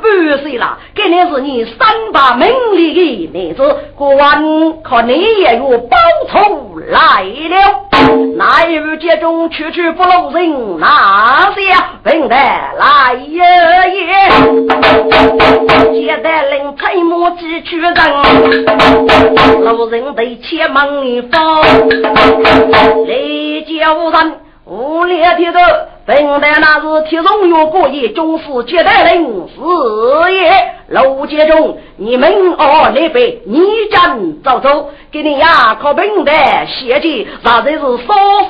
[0.00, 3.62] 半岁了今年是你三八门里的年子
[3.96, 5.96] 过完可你也如报
[6.28, 7.90] 仇来了。
[8.36, 11.60] 那一日家中处处不留人那些
[12.04, 14.28] 平台来呀耶
[15.92, 17.94] 接待人开门去出征
[19.64, 21.60] 老人得前门一方。
[23.04, 24.34] 礼教人
[24.64, 25.58] 无脸的头
[26.06, 30.72] 本来那是铁中月过夜，军师接待人是也。
[30.88, 32.28] 陆杰中，你们
[32.58, 33.60] 哦那边你
[33.92, 37.98] 将走走，给你呀靠本代写记，那才是说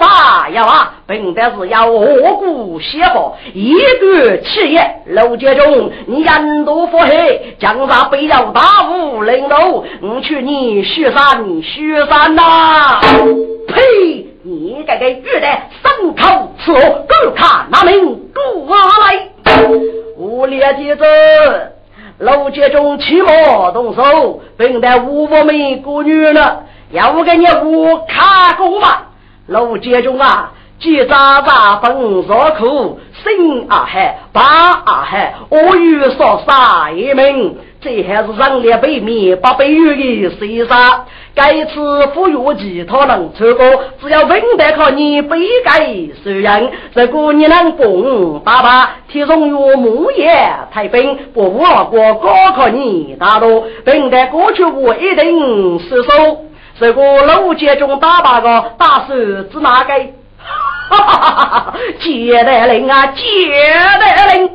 [0.01, 0.91] 啥呀哇？
[1.07, 2.07] 本代是要何
[2.39, 5.03] 故写好一个企业。
[5.05, 9.59] 陆杰中，你人多腹黑，将啥不要大武领导，
[10.01, 13.01] 我去你雪山雪山呐！
[13.69, 14.30] 呸！
[14.43, 15.47] 你这个玉的
[15.83, 19.29] 牲口吃我，狗看那名过来。
[20.17, 21.05] 无列弟子，
[22.19, 29.09] 楼阶中起码动手，并得五百名姑女了，要给你五卡过吧？
[29.47, 37.59] 楼阶中啊，既扎扎分若苦，心啊海，把啊海，我欲说杀一名？
[37.81, 41.07] 这还是人力背面八百余的厮杀。
[41.35, 43.65] 该次赴约期他能出过，
[44.01, 45.87] 只要稳得靠你背盖
[46.23, 46.71] 受人。
[46.93, 50.31] 如果你能蹦爸爸，提中约木叶
[50.71, 56.45] 太平，不无过高考你大多，并得过去我一定是手。
[56.81, 59.95] 如果楼街中打八个，打手指哪个？
[60.91, 61.75] 哈哈哈哈哈！
[62.01, 63.23] 接待令啊，接
[64.01, 64.51] 待令！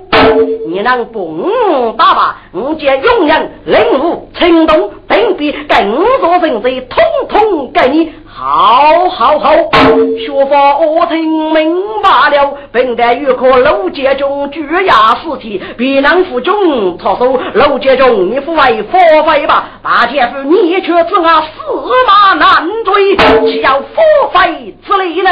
[0.67, 2.37] 你能蹦打吧？
[2.51, 9.53] 我见勇人领悟轻动，定必更多人才统统给你好好好。
[9.53, 17.39] 学法我听明白了，本待欲可楼杰中举压尸体，必能负重操守。
[17.53, 19.69] 楼杰中你父为佛费吧？
[19.81, 21.61] 大姐夫你却知我死
[22.07, 23.15] 马难追，
[23.51, 25.29] 岂有佛费之理呢？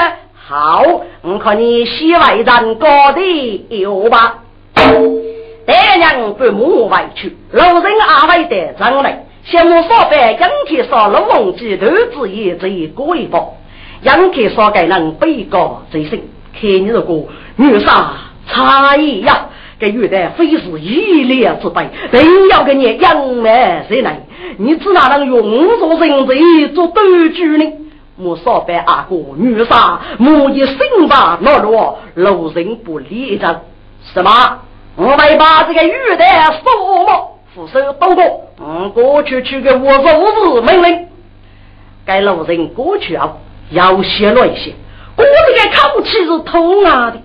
[0.56, 0.84] 好，
[1.24, 4.36] 我看你西外人高的有吧？
[4.76, 13.56] 爹娘不母外去，老人阿外的上来，向我说白，杨天说龙王鸡头子也这过一包，
[14.04, 16.22] 杨天说给人被告罪行，
[16.54, 17.24] 看你这个
[17.56, 18.12] 女杀
[18.48, 19.48] 差异呀，
[19.80, 24.22] 这玉的非是一列之辈，定要给你养满谁来？
[24.58, 27.66] 你只哪能用做人贼做赌局呢？
[28.16, 33.62] 我少白阿哥女杀，母一心吧懦弱，路人不理人。
[34.14, 34.60] 什么？
[34.96, 41.08] 我们把这个玉带收了，扶手动过，嗯，过去去个我日命令。
[42.06, 43.34] 该路人过去啊，
[43.72, 44.74] 要泄露一些，
[45.18, 47.18] 我这个口气是通啊的，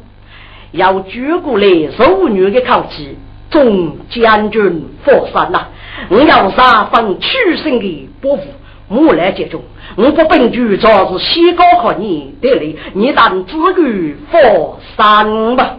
[0.72, 3.18] 要举过来淑女的口气，
[3.50, 5.66] 众将军佛山呐，
[6.08, 8.44] 我要杀分取胜的伯父。
[8.88, 9.62] 我来接中，
[9.96, 15.76] 我不本局早是西高考你得来，你当自于佛山吧。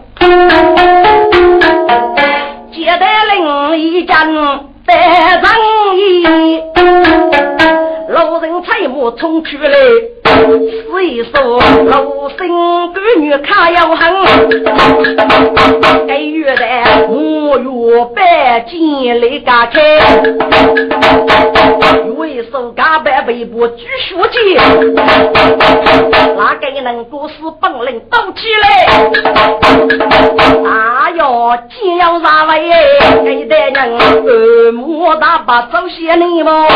[2.72, 4.16] 接待另一间
[4.86, 4.92] 得
[5.42, 5.44] 生
[5.96, 6.24] 意，
[8.10, 12.48] 老人采木冲出来，是一说老生
[12.92, 14.12] 闺女看要狠，
[16.08, 16.66] 该月的
[17.08, 19.80] 我月半见来家开，
[22.16, 24.56] 为手干半背部举书记，
[26.36, 28.66] 哪个能够使本领动起来？
[30.66, 30.68] 哎
[31.20, 32.70] 哟，既要啥玩意？
[33.22, 36.66] 给的人二母大把走些你么？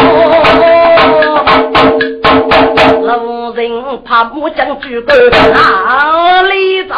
[3.01, 3.73] 路人
[4.05, 6.95] 怕木匠举个哪里走？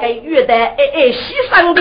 [0.00, 1.80] 给玉带哎哎西上的，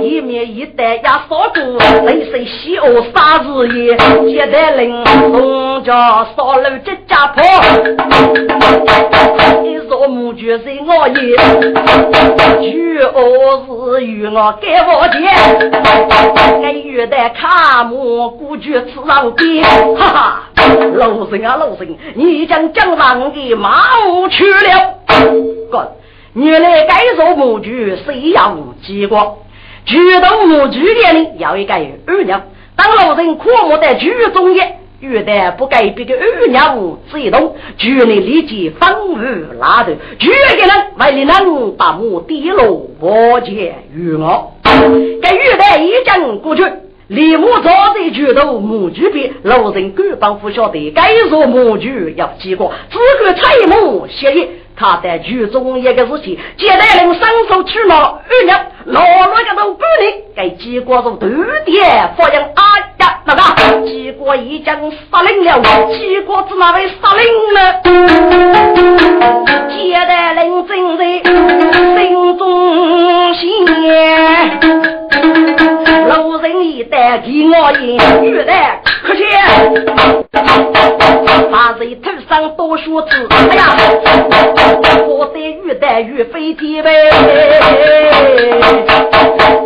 [0.00, 3.96] 一面一带呀扫住，谁谁西欧啥日夜？
[4.28, 4.90] 接待人
[5.30, 7.42] 农家扫路这家婆，
[9.64, 11.36] 一说木具是我爷，
[12.60, 13.66] 举恶
[13.96, 19.62] 是与我给我钱，给玉带看木古具吃上边，
[19.96, 20.42] 哈哈。
[20.94, 24.94] 老神啊，老神，你将江上的马武去了。
[25.70, 25.92] 哥，
[26.34, 27.68] 原来该做母猪，
[28.06, 29.38] 谁要结果？
[29.84, 32.42] 举动母猪的呢，要一个二娘。
[32.76, 44.52] 当老人枯木在剧中也，玉带不该别的二娘子一动，举人立即风雨拉头，举个人为了能把母低落，我见于我。
[44.62, 46.62] 这玉带一将过去。
[47.08, 54.48] 李木早在举头木具边，老人各帮不晓得该说木具要几个，只管采木协议。
[54.82, 61.30] 他在剧中一个事情，接待人伸手取了二娘，老那个都不灵，该结果是断
[61.64, 63.40] 电，发现啊呀那个
[63.86, 64.74] 结果已经
[65.08, 65.62] 杀人了，
[65.96, 67.24] 结果子哪位杀人
[67.54, 67.80] 了？
[69.68, 71.04] 接待人正在
[72.00, 75.01] 心中想。
[76.62, 79.24] 路人一带给我言，玉带可惜，
[81.50, 83.76] 把人头上多数字，哎呀，
[85.08, 87.10] 我的玉带玉飞天呗，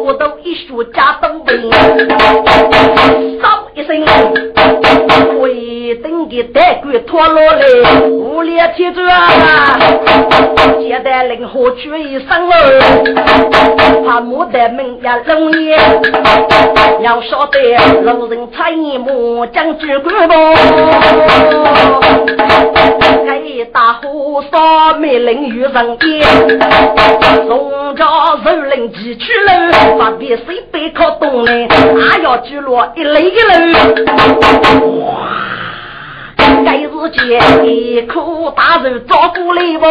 [0.05, 1.53] 我都一说家东北，
[3.43, 4.03] 扫一声，
[5.87, 9.79] 为等的带鬼拖落来，五里铁柱啊，
[10.81, 15.71] 接待灵活去一声哦，怕没得门呀容易。
[17.03, 20.35] 要晓得，路人采木将军官不？
[23.25, 26.27] 给大火烧灭人与人烟，
[27.47, 28.05] 农家
[28.45, 31.69] 肉人几去了，不必谁背靠东来，
[32.11, 33.73] 还要聚落一垒一垒。
[35.01, 35.29] 哇！
[36.97, 38.21] 该日间一颗
[38.57, 39.85] 大肉照顾来不？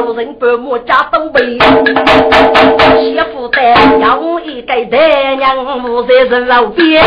[0.00, 3.62] 路人伯母家东北，媳妇的
[4.00, 7.04] 要一个大娘无在人老边。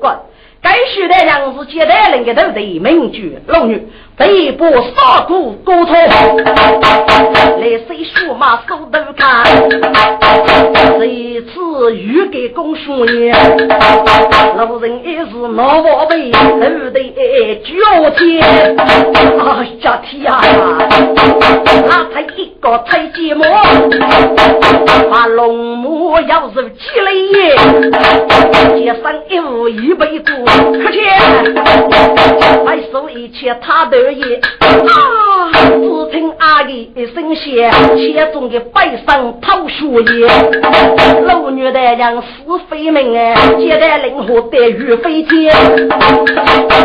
[0.00, 0.16] 滚！
[0.62, 3.86] 该许的娘是接待人的头的名句老女。
[4.16, 9.44] 北部杀骨沟通，来谁数码手都看。
[10.98, 13.32] 这次又给公输赢，
[14.56, 17.12] 路人也是老宝贝，都得
[17.64, 18.22] 交钱。
[19.36, 20.38] 哎呀天啊！
[21.88, 23.42] 那才一个太寂寞，
[25.10, 27.56] 把龙母要是起来耶，
[28.78, 30.32] 街上一屋一百多，
[30.72, 31.00] 可惜
[32.64, 34.03] 买手一切他都。
[34.06, 35.52] 啊！
[35.54, 40.26] 只听阿姨一声响，切中的背上掏血液。
[41.24, 42.26] 老女的娘是
[42.68, 45.54] 非命哎，接待灵活待遇飞天。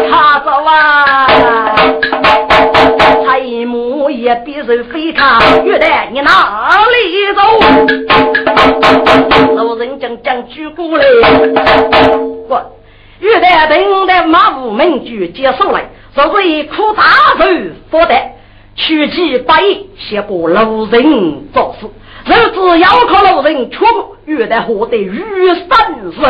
[0.09, 1.27] 他走啊，
[3.25, 5.39] 蔡母也必须飞他。
[5.65, 7.41] 玉带你哪里走？
[9.55, 11.03] 老人将将举过来，
[12.47, 12.61] 我
[13.19, 15.89] 玉带等的马武门举接手来。
[16.15, 17.03] 这是一颗大
[17.37, 17.45] 寿
[17.91, 18.15] 福德，
[18.75, 21.87] 取其百亿，先把路人做事。
[22.25, 23.85] 日子要靠路人出，
[24.25, 25.23] 越得获得雨
[25.69, 26.21] 山寿。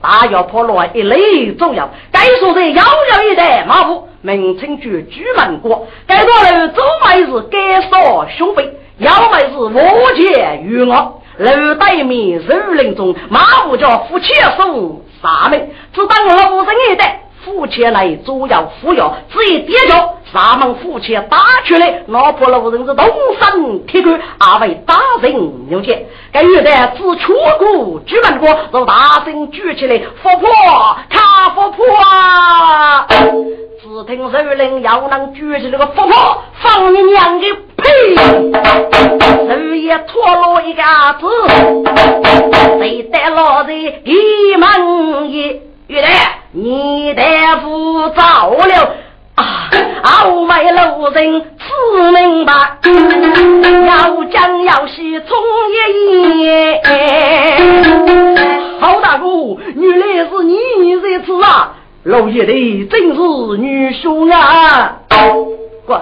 [0.00, 1.90] 大摇破落一类重要。
[2.12, 5.86] 该说的遥遥一代马虎，名称居居门国。
[6.06, 11.22] 该多楼走埋是该说兄辈，要埋是我见于我。
[11.36, 17.23] 楼对面树林中，马虎叫夫妻手杀门，只当路人一代。
[17.44, 23.06] 夫妻来主要扶摇，只一跌脚，咱们夫妻打出来，老婆老人是动
[23.40, 26.06] 身铁骨，二位打人牛剑。
[26.32, 30.48] 该玉带自出谷举门过，都大声举起来，佛婆
[31.10, 33.06] 看富婆啊！
[33.08, 38.16] 只听首领要能举起那个佛婆，放你娘的屁！
[39.46, 40.82] 手也脱落一个
[41.20, 41.26] 子，
[42.78, 46.08] 谁带老人一门一玉来。
[46.52, 48.94] 你大夫早了
[49.34, 49.68] 啊！
[50.04, 52.52] 傲慢路人只明白，
[53.86, 55.36] 要将要戏总
[55.72, 56.80] 一夜。
[58.78, 59.26] 好大哥，
[59.74, 61.74] 原来是你在此啊！
[62.04, 63.20] 老爷的真是
[63.58, 65.00] 女婿啊！
[65.86, 66.00] 滚！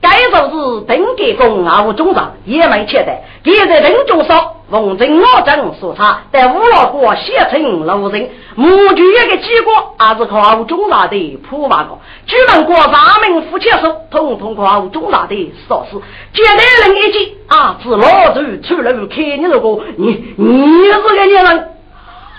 [0.00, 3.12] 该就是登给公啊，中长也没钱的，
[3.44, 4.56] 现在人中少。
[4.70, 15.98] 奉正我正说他，在五老国写成路人，目举一个结果，还是靠中大的普法国，举门国三名夫妻手，统统靠中大的说事。
[16.32, 21.68] 接待人一见啊，是老周出路开你这个，你你是个人，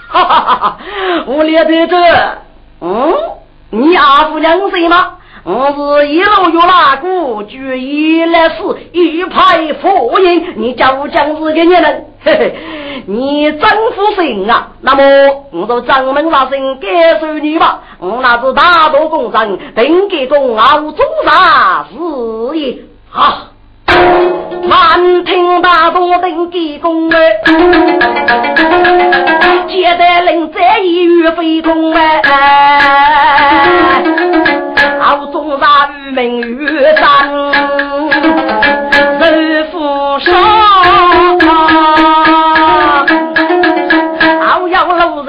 [0.07, 0.78] 哈哈哈哈！
[1.28, 2.38] 我列队长，
[2.80, 3.14] 嗯，
[3.72, 5.18] 你阿夫娘谁吗？
[5.44, 8.56] 我是一路有那个，举一来是
[8.92, 12.56] 一派富人，你叫将是个人， 嘿嘿，
[13.08, 14.74] 你真负心啊！
[14.82, 15.02] 那么
[15.52, 22.78] 我就掌门大神感受你吧，我那是大多工程，定给公傲中啥事业
[23.10, 23.48] 好？
[24.64, 27.18] 满庭大多登给公哎，
[29.68, 32.22] 接待人在一遇飞空哎，
[34.99, 37.32] 好中啥与名与山，
[39.20, 40.34] 人负伤，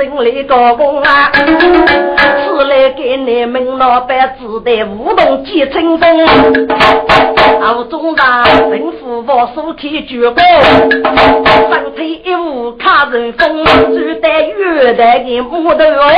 [0.05, 1.33] 人来高工啊。
[2.97, 6.27] 给你们老板自带舞动几成风，
[7.61, 10.43] 后中上政府把手提举高，
[11.71, 16.11] 上腿一舞卡人风，只带月台的木头哦，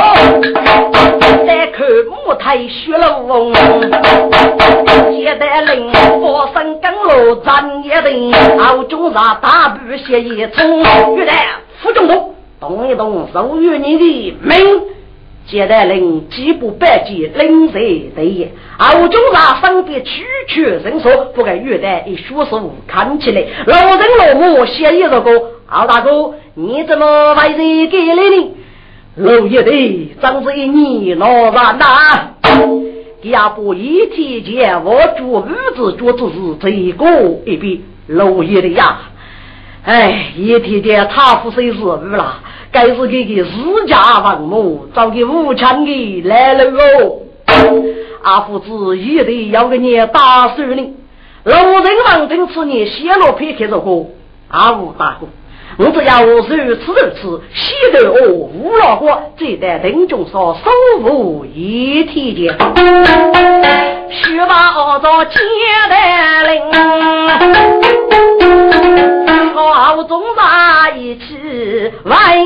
[1.47, 1.85] 再看
[2.25, 3.53] 木台雪龙凤，
[5.11, 10.83] 接待人发生更路站一等，后中上大步斜一冲，
[11.15, 11.47] 月台
[11.81, 12.34] 副中统
[12.67, 14.81] 动一动，属于你的命。
[15.47, 18.51] 接待人几步百计，领谁对也？
[18.79, 25.29] 后中上分别区区人说，不该月带一学术看起来老人老母写一首歌。
[25.67, 28.55] 敖大哥，你怎么为谁给了呢？
[29.17, 32.31] 老爷的，真是一年老然呐！
[33.21, 37.05] 要不一天见我做儿子做子是这个
[37.45, 38.97] 一笔老爷的呀！
[39.83, 42.39] 哎，一天见他不谁是儿了？
[42.75, 47.21] 该是给个自家王母找个无强的来了哦。
[48.21, 50.93] 阿父子一定要给你打手呢。
[51.45, 54.05] 老人王听此你泄露撇开这个
[54.49, 55.27] 阿五大哥，
[55.77, 59.07] 我只要如此如此，洗头哦，无老哥
[59.37, 60.69] 这在林中说守
[61.01, 62.57] 护一天间，
[64.09, 65.39] 须把二早接
[65.89, 66.61] 待令。
[69.55, 70.21] 好中
[70.91, 72.37] 一起万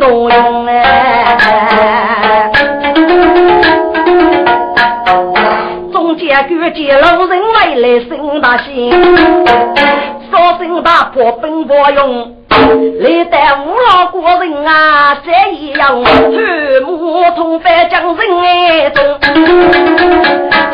[0.00, 2.50] 动用哎，
[5.92, 8.90] 中间各界老人来来生大心，
[10.30, 12.34] 少心大破本不用，
[13.00, 19.18] 来带五老国人啊这一样，头目同伴将人爱中，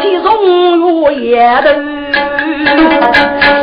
[0.01, 1.71] 其中我也都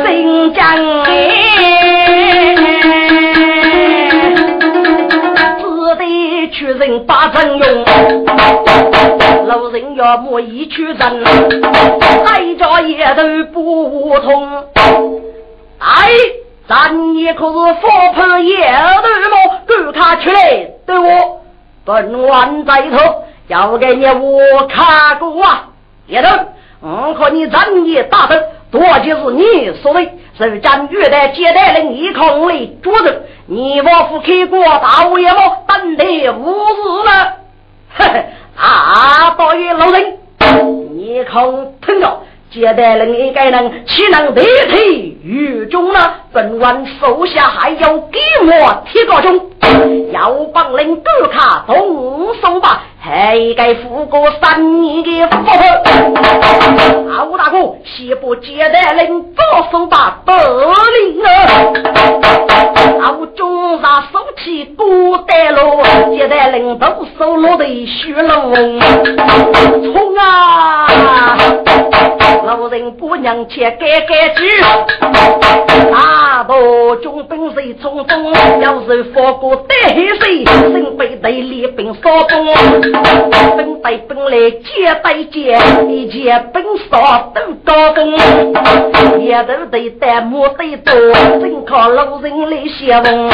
[0.06, 0.64] 心将
[1.04, 1.45] 哎。
[6.78, 7.84] 人把阵用，
[9.46, 13.22] 路人要莫一去人，再着也都
[13.52, 14.64] 不同。
[15.78, 16.10] 哎，
[16.68, 19.36] 咱也可是佛牌也头么？
[19.66, 21.40] 给他出来，对我
[21.84, 22.96] 本王在头，
[23.48, 25.68] 要给你我看过啊！
[26.06, 26.28] 也头，
[26.80, 28.36] 我和你咱也打斗。
[28.68, 37.36] 多就是你所谓是将玉的接待人一空来捉着，你我夫开过大屋也么等待无事了。
[37.96, 38.24] 嘿嘿，
[38.56, 40.18] 啊，大爷老人，
[40.94, 42.22] 你空听着，
[42.56, 46.00] 接待人一个人岂能代替狱中呢？
[46.32, 49.38] 本王手下还有给我铁高中，
[50.10, 55.36] 要帮领哥卡动手吧，还该付过三年的福。
[57.12, 61.28] 敖大哥，先不接待领高手吧，得令啊！
[63.02, 65.82] 敖中上手起古代路，
[66.16, 66.86] 接待人都
[67.18, 68.80] 手落的虚龙，
[69.92, 70.86] 冲啊！
[72.46, 74.48] 老人不娘且改改句，
[75.90, 76.54] 大道
[77.02, 78.32] 中兵谁冲锋？
[78.60, 82.46] 要是放过带黑身，身背带练兵扫风，
[83.56, 88.16] 兵带兵来接带接，一见兵少都高峰，
[89.20, 90.94] 也都得带木得多，
[91.40, 93.28] 真靠老人来写文。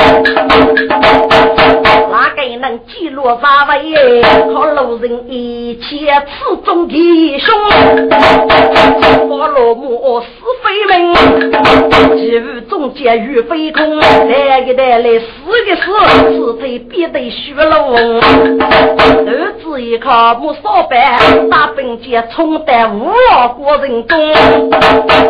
[2.10, 4.22] 哪个能记录啥位？
[4.54, 7.52] 靠老人一切此中英雄。
[9.28, 10.26] 花落木是
[10.62, 11.14] 非门，
[12.16, 15.26] 几物中间与非空，来一代来死
[15.66, 15.92] 一死，
[16.36, 18.20] 死腿必得血龙。
[19.24, 24.18] 儿子一靠木扫板，大本节冲得五老过人中，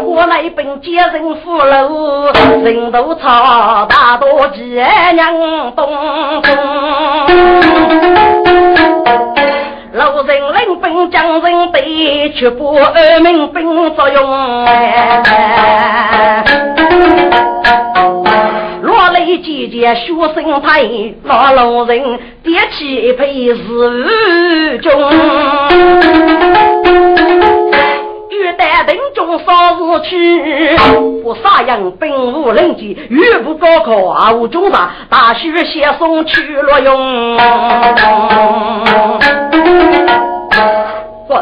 [0.05, 2.31] 我来本节人扶楼，
[2.65, 4.63] 人头草大多几
[5.15, 6.53] 娘东东。
[9.95, 14.65] 老人领兵将人对，却不二民兵作用。
[18.81, 20.83] 落泪姐姐学生态，
[21.25, 24.91] 那老人叠起一杯日中。
[28.31, 30.77] 欲待定中少日去，
[31.23, 37.37] 不杀人兵无人机，欲不高考啊无中上，大学写送去落用。
[41.29, 41.35] 不，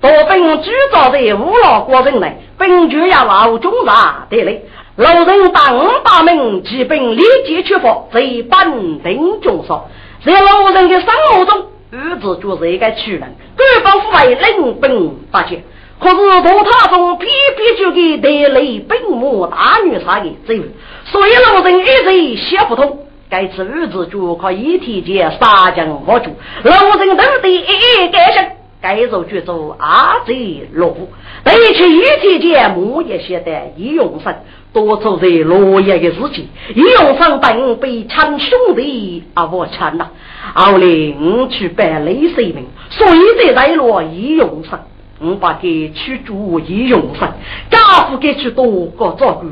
[0.00, 4.64] 多兵举早在五老国人内，兵就要啊无中上得嘞。
[4.96, 9.88] 老人当大名，骑兵立即出发，贼本定中少，
[10.24, 15.62] 在老人的生活中，儿子就是一个屈人，官方府为领兵八千。
[16.00, 16.50] 可是大
[16.88, 20.60] 他中偏偏就给带来本母大女杀的罪，
[21.04, 23.03] 所以老人一直想不通。
[23.34, 26.30] 该吃日子就靠一天间杀将我主，
[26.62, 28.44] 老人都得一一改正。
[28.80, 31.08] 该做就做阿贼落户，
[31.42, 34.36] 对去一天间木也写得一用神，
[34.72, 40.10] 多做在落叶的事情，一用神本被亲兄弟啊我亲呐，
[40.54, 40.86] 后来
[41.20, 44.78] 我去办雷水命，所以在在落一用神。
[45.18, 47.34] 我把给去主义用上，
[47.68, 47.78] 家
[48.08, 49.46] 父给去多个照顾，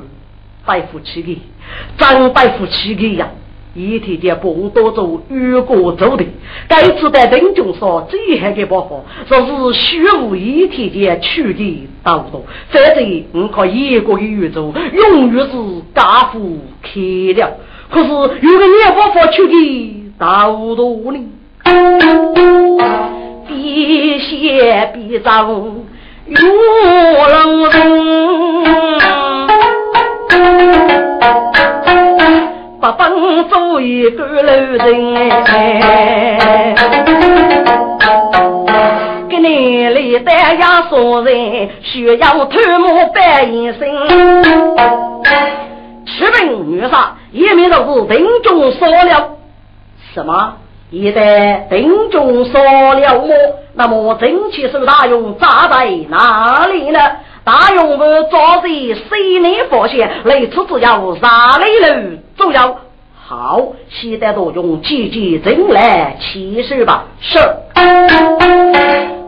[0.65, 1.43] 大夫妻的，
[1.99, 3.29] 张大夫妻的呀，
[3.75, 6.25] 一天天帮多做越过走的，
[6.69, 8.97] 该次在人中说最后的办法，
[9.27, 15.53] 说是虚无一天天去的到多，反正我可一个月做，永远是
[15.95, 17.01] 家父开
[17.35, 17.57] 了，
[17.91, 21.19] 可是有个年办法去的到多呢？
[23.55, 25.49] 一些比照
[26.27, 27.73] 玉龙人，
[32.83, 34.81] 不分做一个老人，
[39.29, 43.79] 给你里单呀说人需要头目扮一身，
[46.05, 49.31] 吃本女杀，一面都是人中说了
[50.13, 50.55] 什么？
[50.91, 52.59] 一旦兵中少
[52.95, 53.29] 了我，
[53.75, 56.99] 那么正气手大勇扎在哪里呢？
[57.45, 62.77] 大勇不抓在西内发现，来此只要杀雷路，重要
[63.25, 67.05] 好，现在都用积极人来起手吧。
[67.21, 67.39] 是，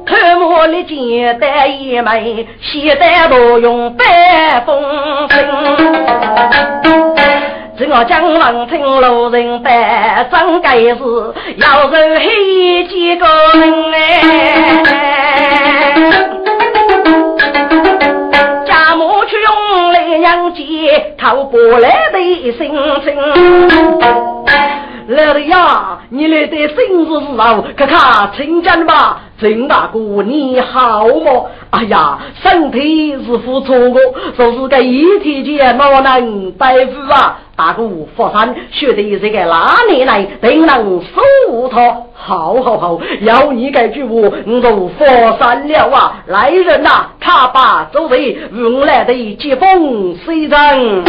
[0.04, 4.82] 特么的简单一枚，现在都用白风
[5.28, 5.46] 声。
[7.76, 10.94] 这我将王听路人办，真该是
[11.56, 14.20] 要受黑几个人哎！
[20.50, 22.18] 接，讨不来的
[22.52, 22.70] 心
[23.04, 23.16] 情。
[25.06, 29.20] 老的呀，你来的生日时候，看看请假吧。
[29.40, 31.50] 郑大哥你好么？
[31.70, 34.00] 哎呀，身体是付出过，
[34.36, 37.40] 说是个一天间哪能大夫啊？
[37.56, 41.78] 大哥佛山学的这个哪里来，定能收他？
[42.14, 44.12] 好好好，要你这句话，
[44.46, 45.04] 我就佛
[45.38, 46.22] 山了啊！
[46.26, 51.04] 来人呐，他把周围用来的接风水人。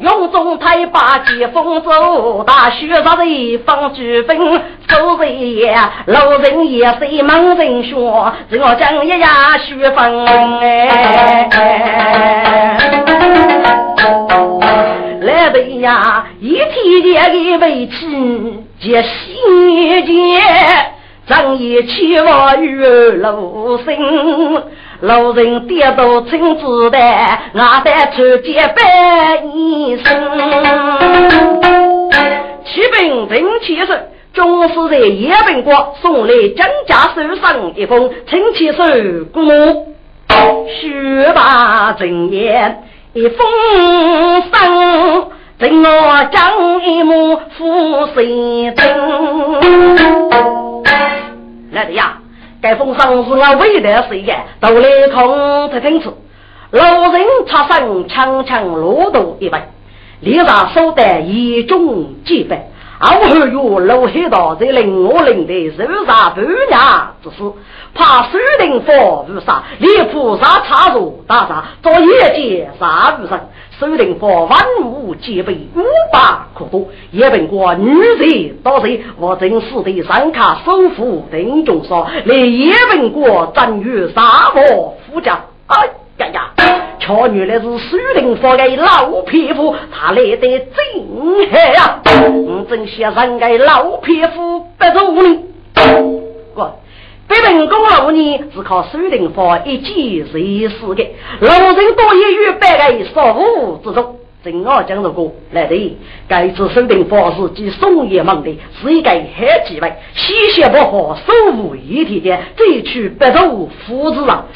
[0.00, 4.38] 用中太把接风走，大雪上的放举分，
[4.86, 5.76] 走人也，
[6.06, 10.26] 老人也是猛人说，只我将一呀雪风
[10.60, 11.48] 哎，
[15.20, 17.96] 来的呀，一天天的委屈
[18.80, 20.40] 结心结，
[21.26, 22.76] 正一起我与
[23.16, 24.62] 路心，
[25.00, 30.04] 路人跌倒青子弹，我在出结拜一生。
[32.64, 33.98] 启禀陈先生，
[34.38, 39.88] 总是在叶本国送来蒋家手上一封陈先生姑母，
[40.28, 42.84] 雪把正言
[43.14, 43.44] 一封
[44.42, 44.52] 信，
[45.58, 48.84] 正我张一幕富心灯。
[51.72, 52.18] 来的呀，
[52.62, 54.32] 该封信是我为的谁的？
[54.60, 56.16] 都来空才听出，
[56.70, 59.58] 老人插上长长罗豆一杯。
[60.20, 62.67] 脸上手戴一种戒备，
[63.00, 67.52] 偶尔有老黑道在令我领的手上不娘之事，
[67.94, 73.38] 怕水灵佛无杀，连菩萨插入大杀，做业界杀无生。
[73.78, 75.82] 水灵佛万物皆备，无
[76.12, 76.88] 法可夺。
[77.12, 85.38] 也本过女贼盗贼，我正是的三卡守护定中说，来也本过战于沙漠夫家。
[85.68, 85.90] 哎。
[86.18, 86.52] 呀呀，
[86.98, 90.68] 瞧原来是苏林佛的老匹夫，他来得真
[91.50, 92.00] 黑呀！
[92.04, 95.44] 我真想让个老匹夫不走你。
[96.54, 96.74] 哥，
[97.28, 101.08] 北门公路呢是靠苏林佛一计随死的，
[101.40, 104.16] 老人多也与百个少妇之中。
[104.42, 105.98] 正二讲如果来的，
[106.28, 114.46] 该次苏林佛是继宋爷忙的，是一个黑几位，西邪不和，手无一体的，这去不走夫子上，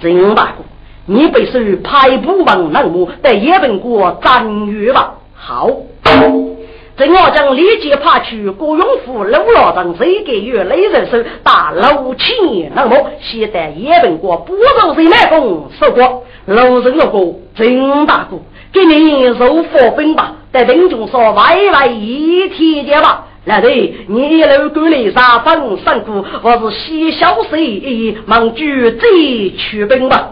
[0.00, 0.64] 真大哥。
[1.06, 5.14] 你必须派部门人物在叶本国占据吧。
[5.34, 5.68] 好，
[6.96, 16.22] 这我将立即派去郭永福、陆老等谁给月雷人手打陆气人物，先在叶本国不走人来风受过。
[16.46, 18.38] 陆人如果真大哥，
[18.72, 23.26] 给你入火兵吧，在兵中说歪歪一天的吧。
[23.44, 29.06] 来对你一路过来三分三谷我是西小水忙举这
[29.58, 30.30] 取曲吧。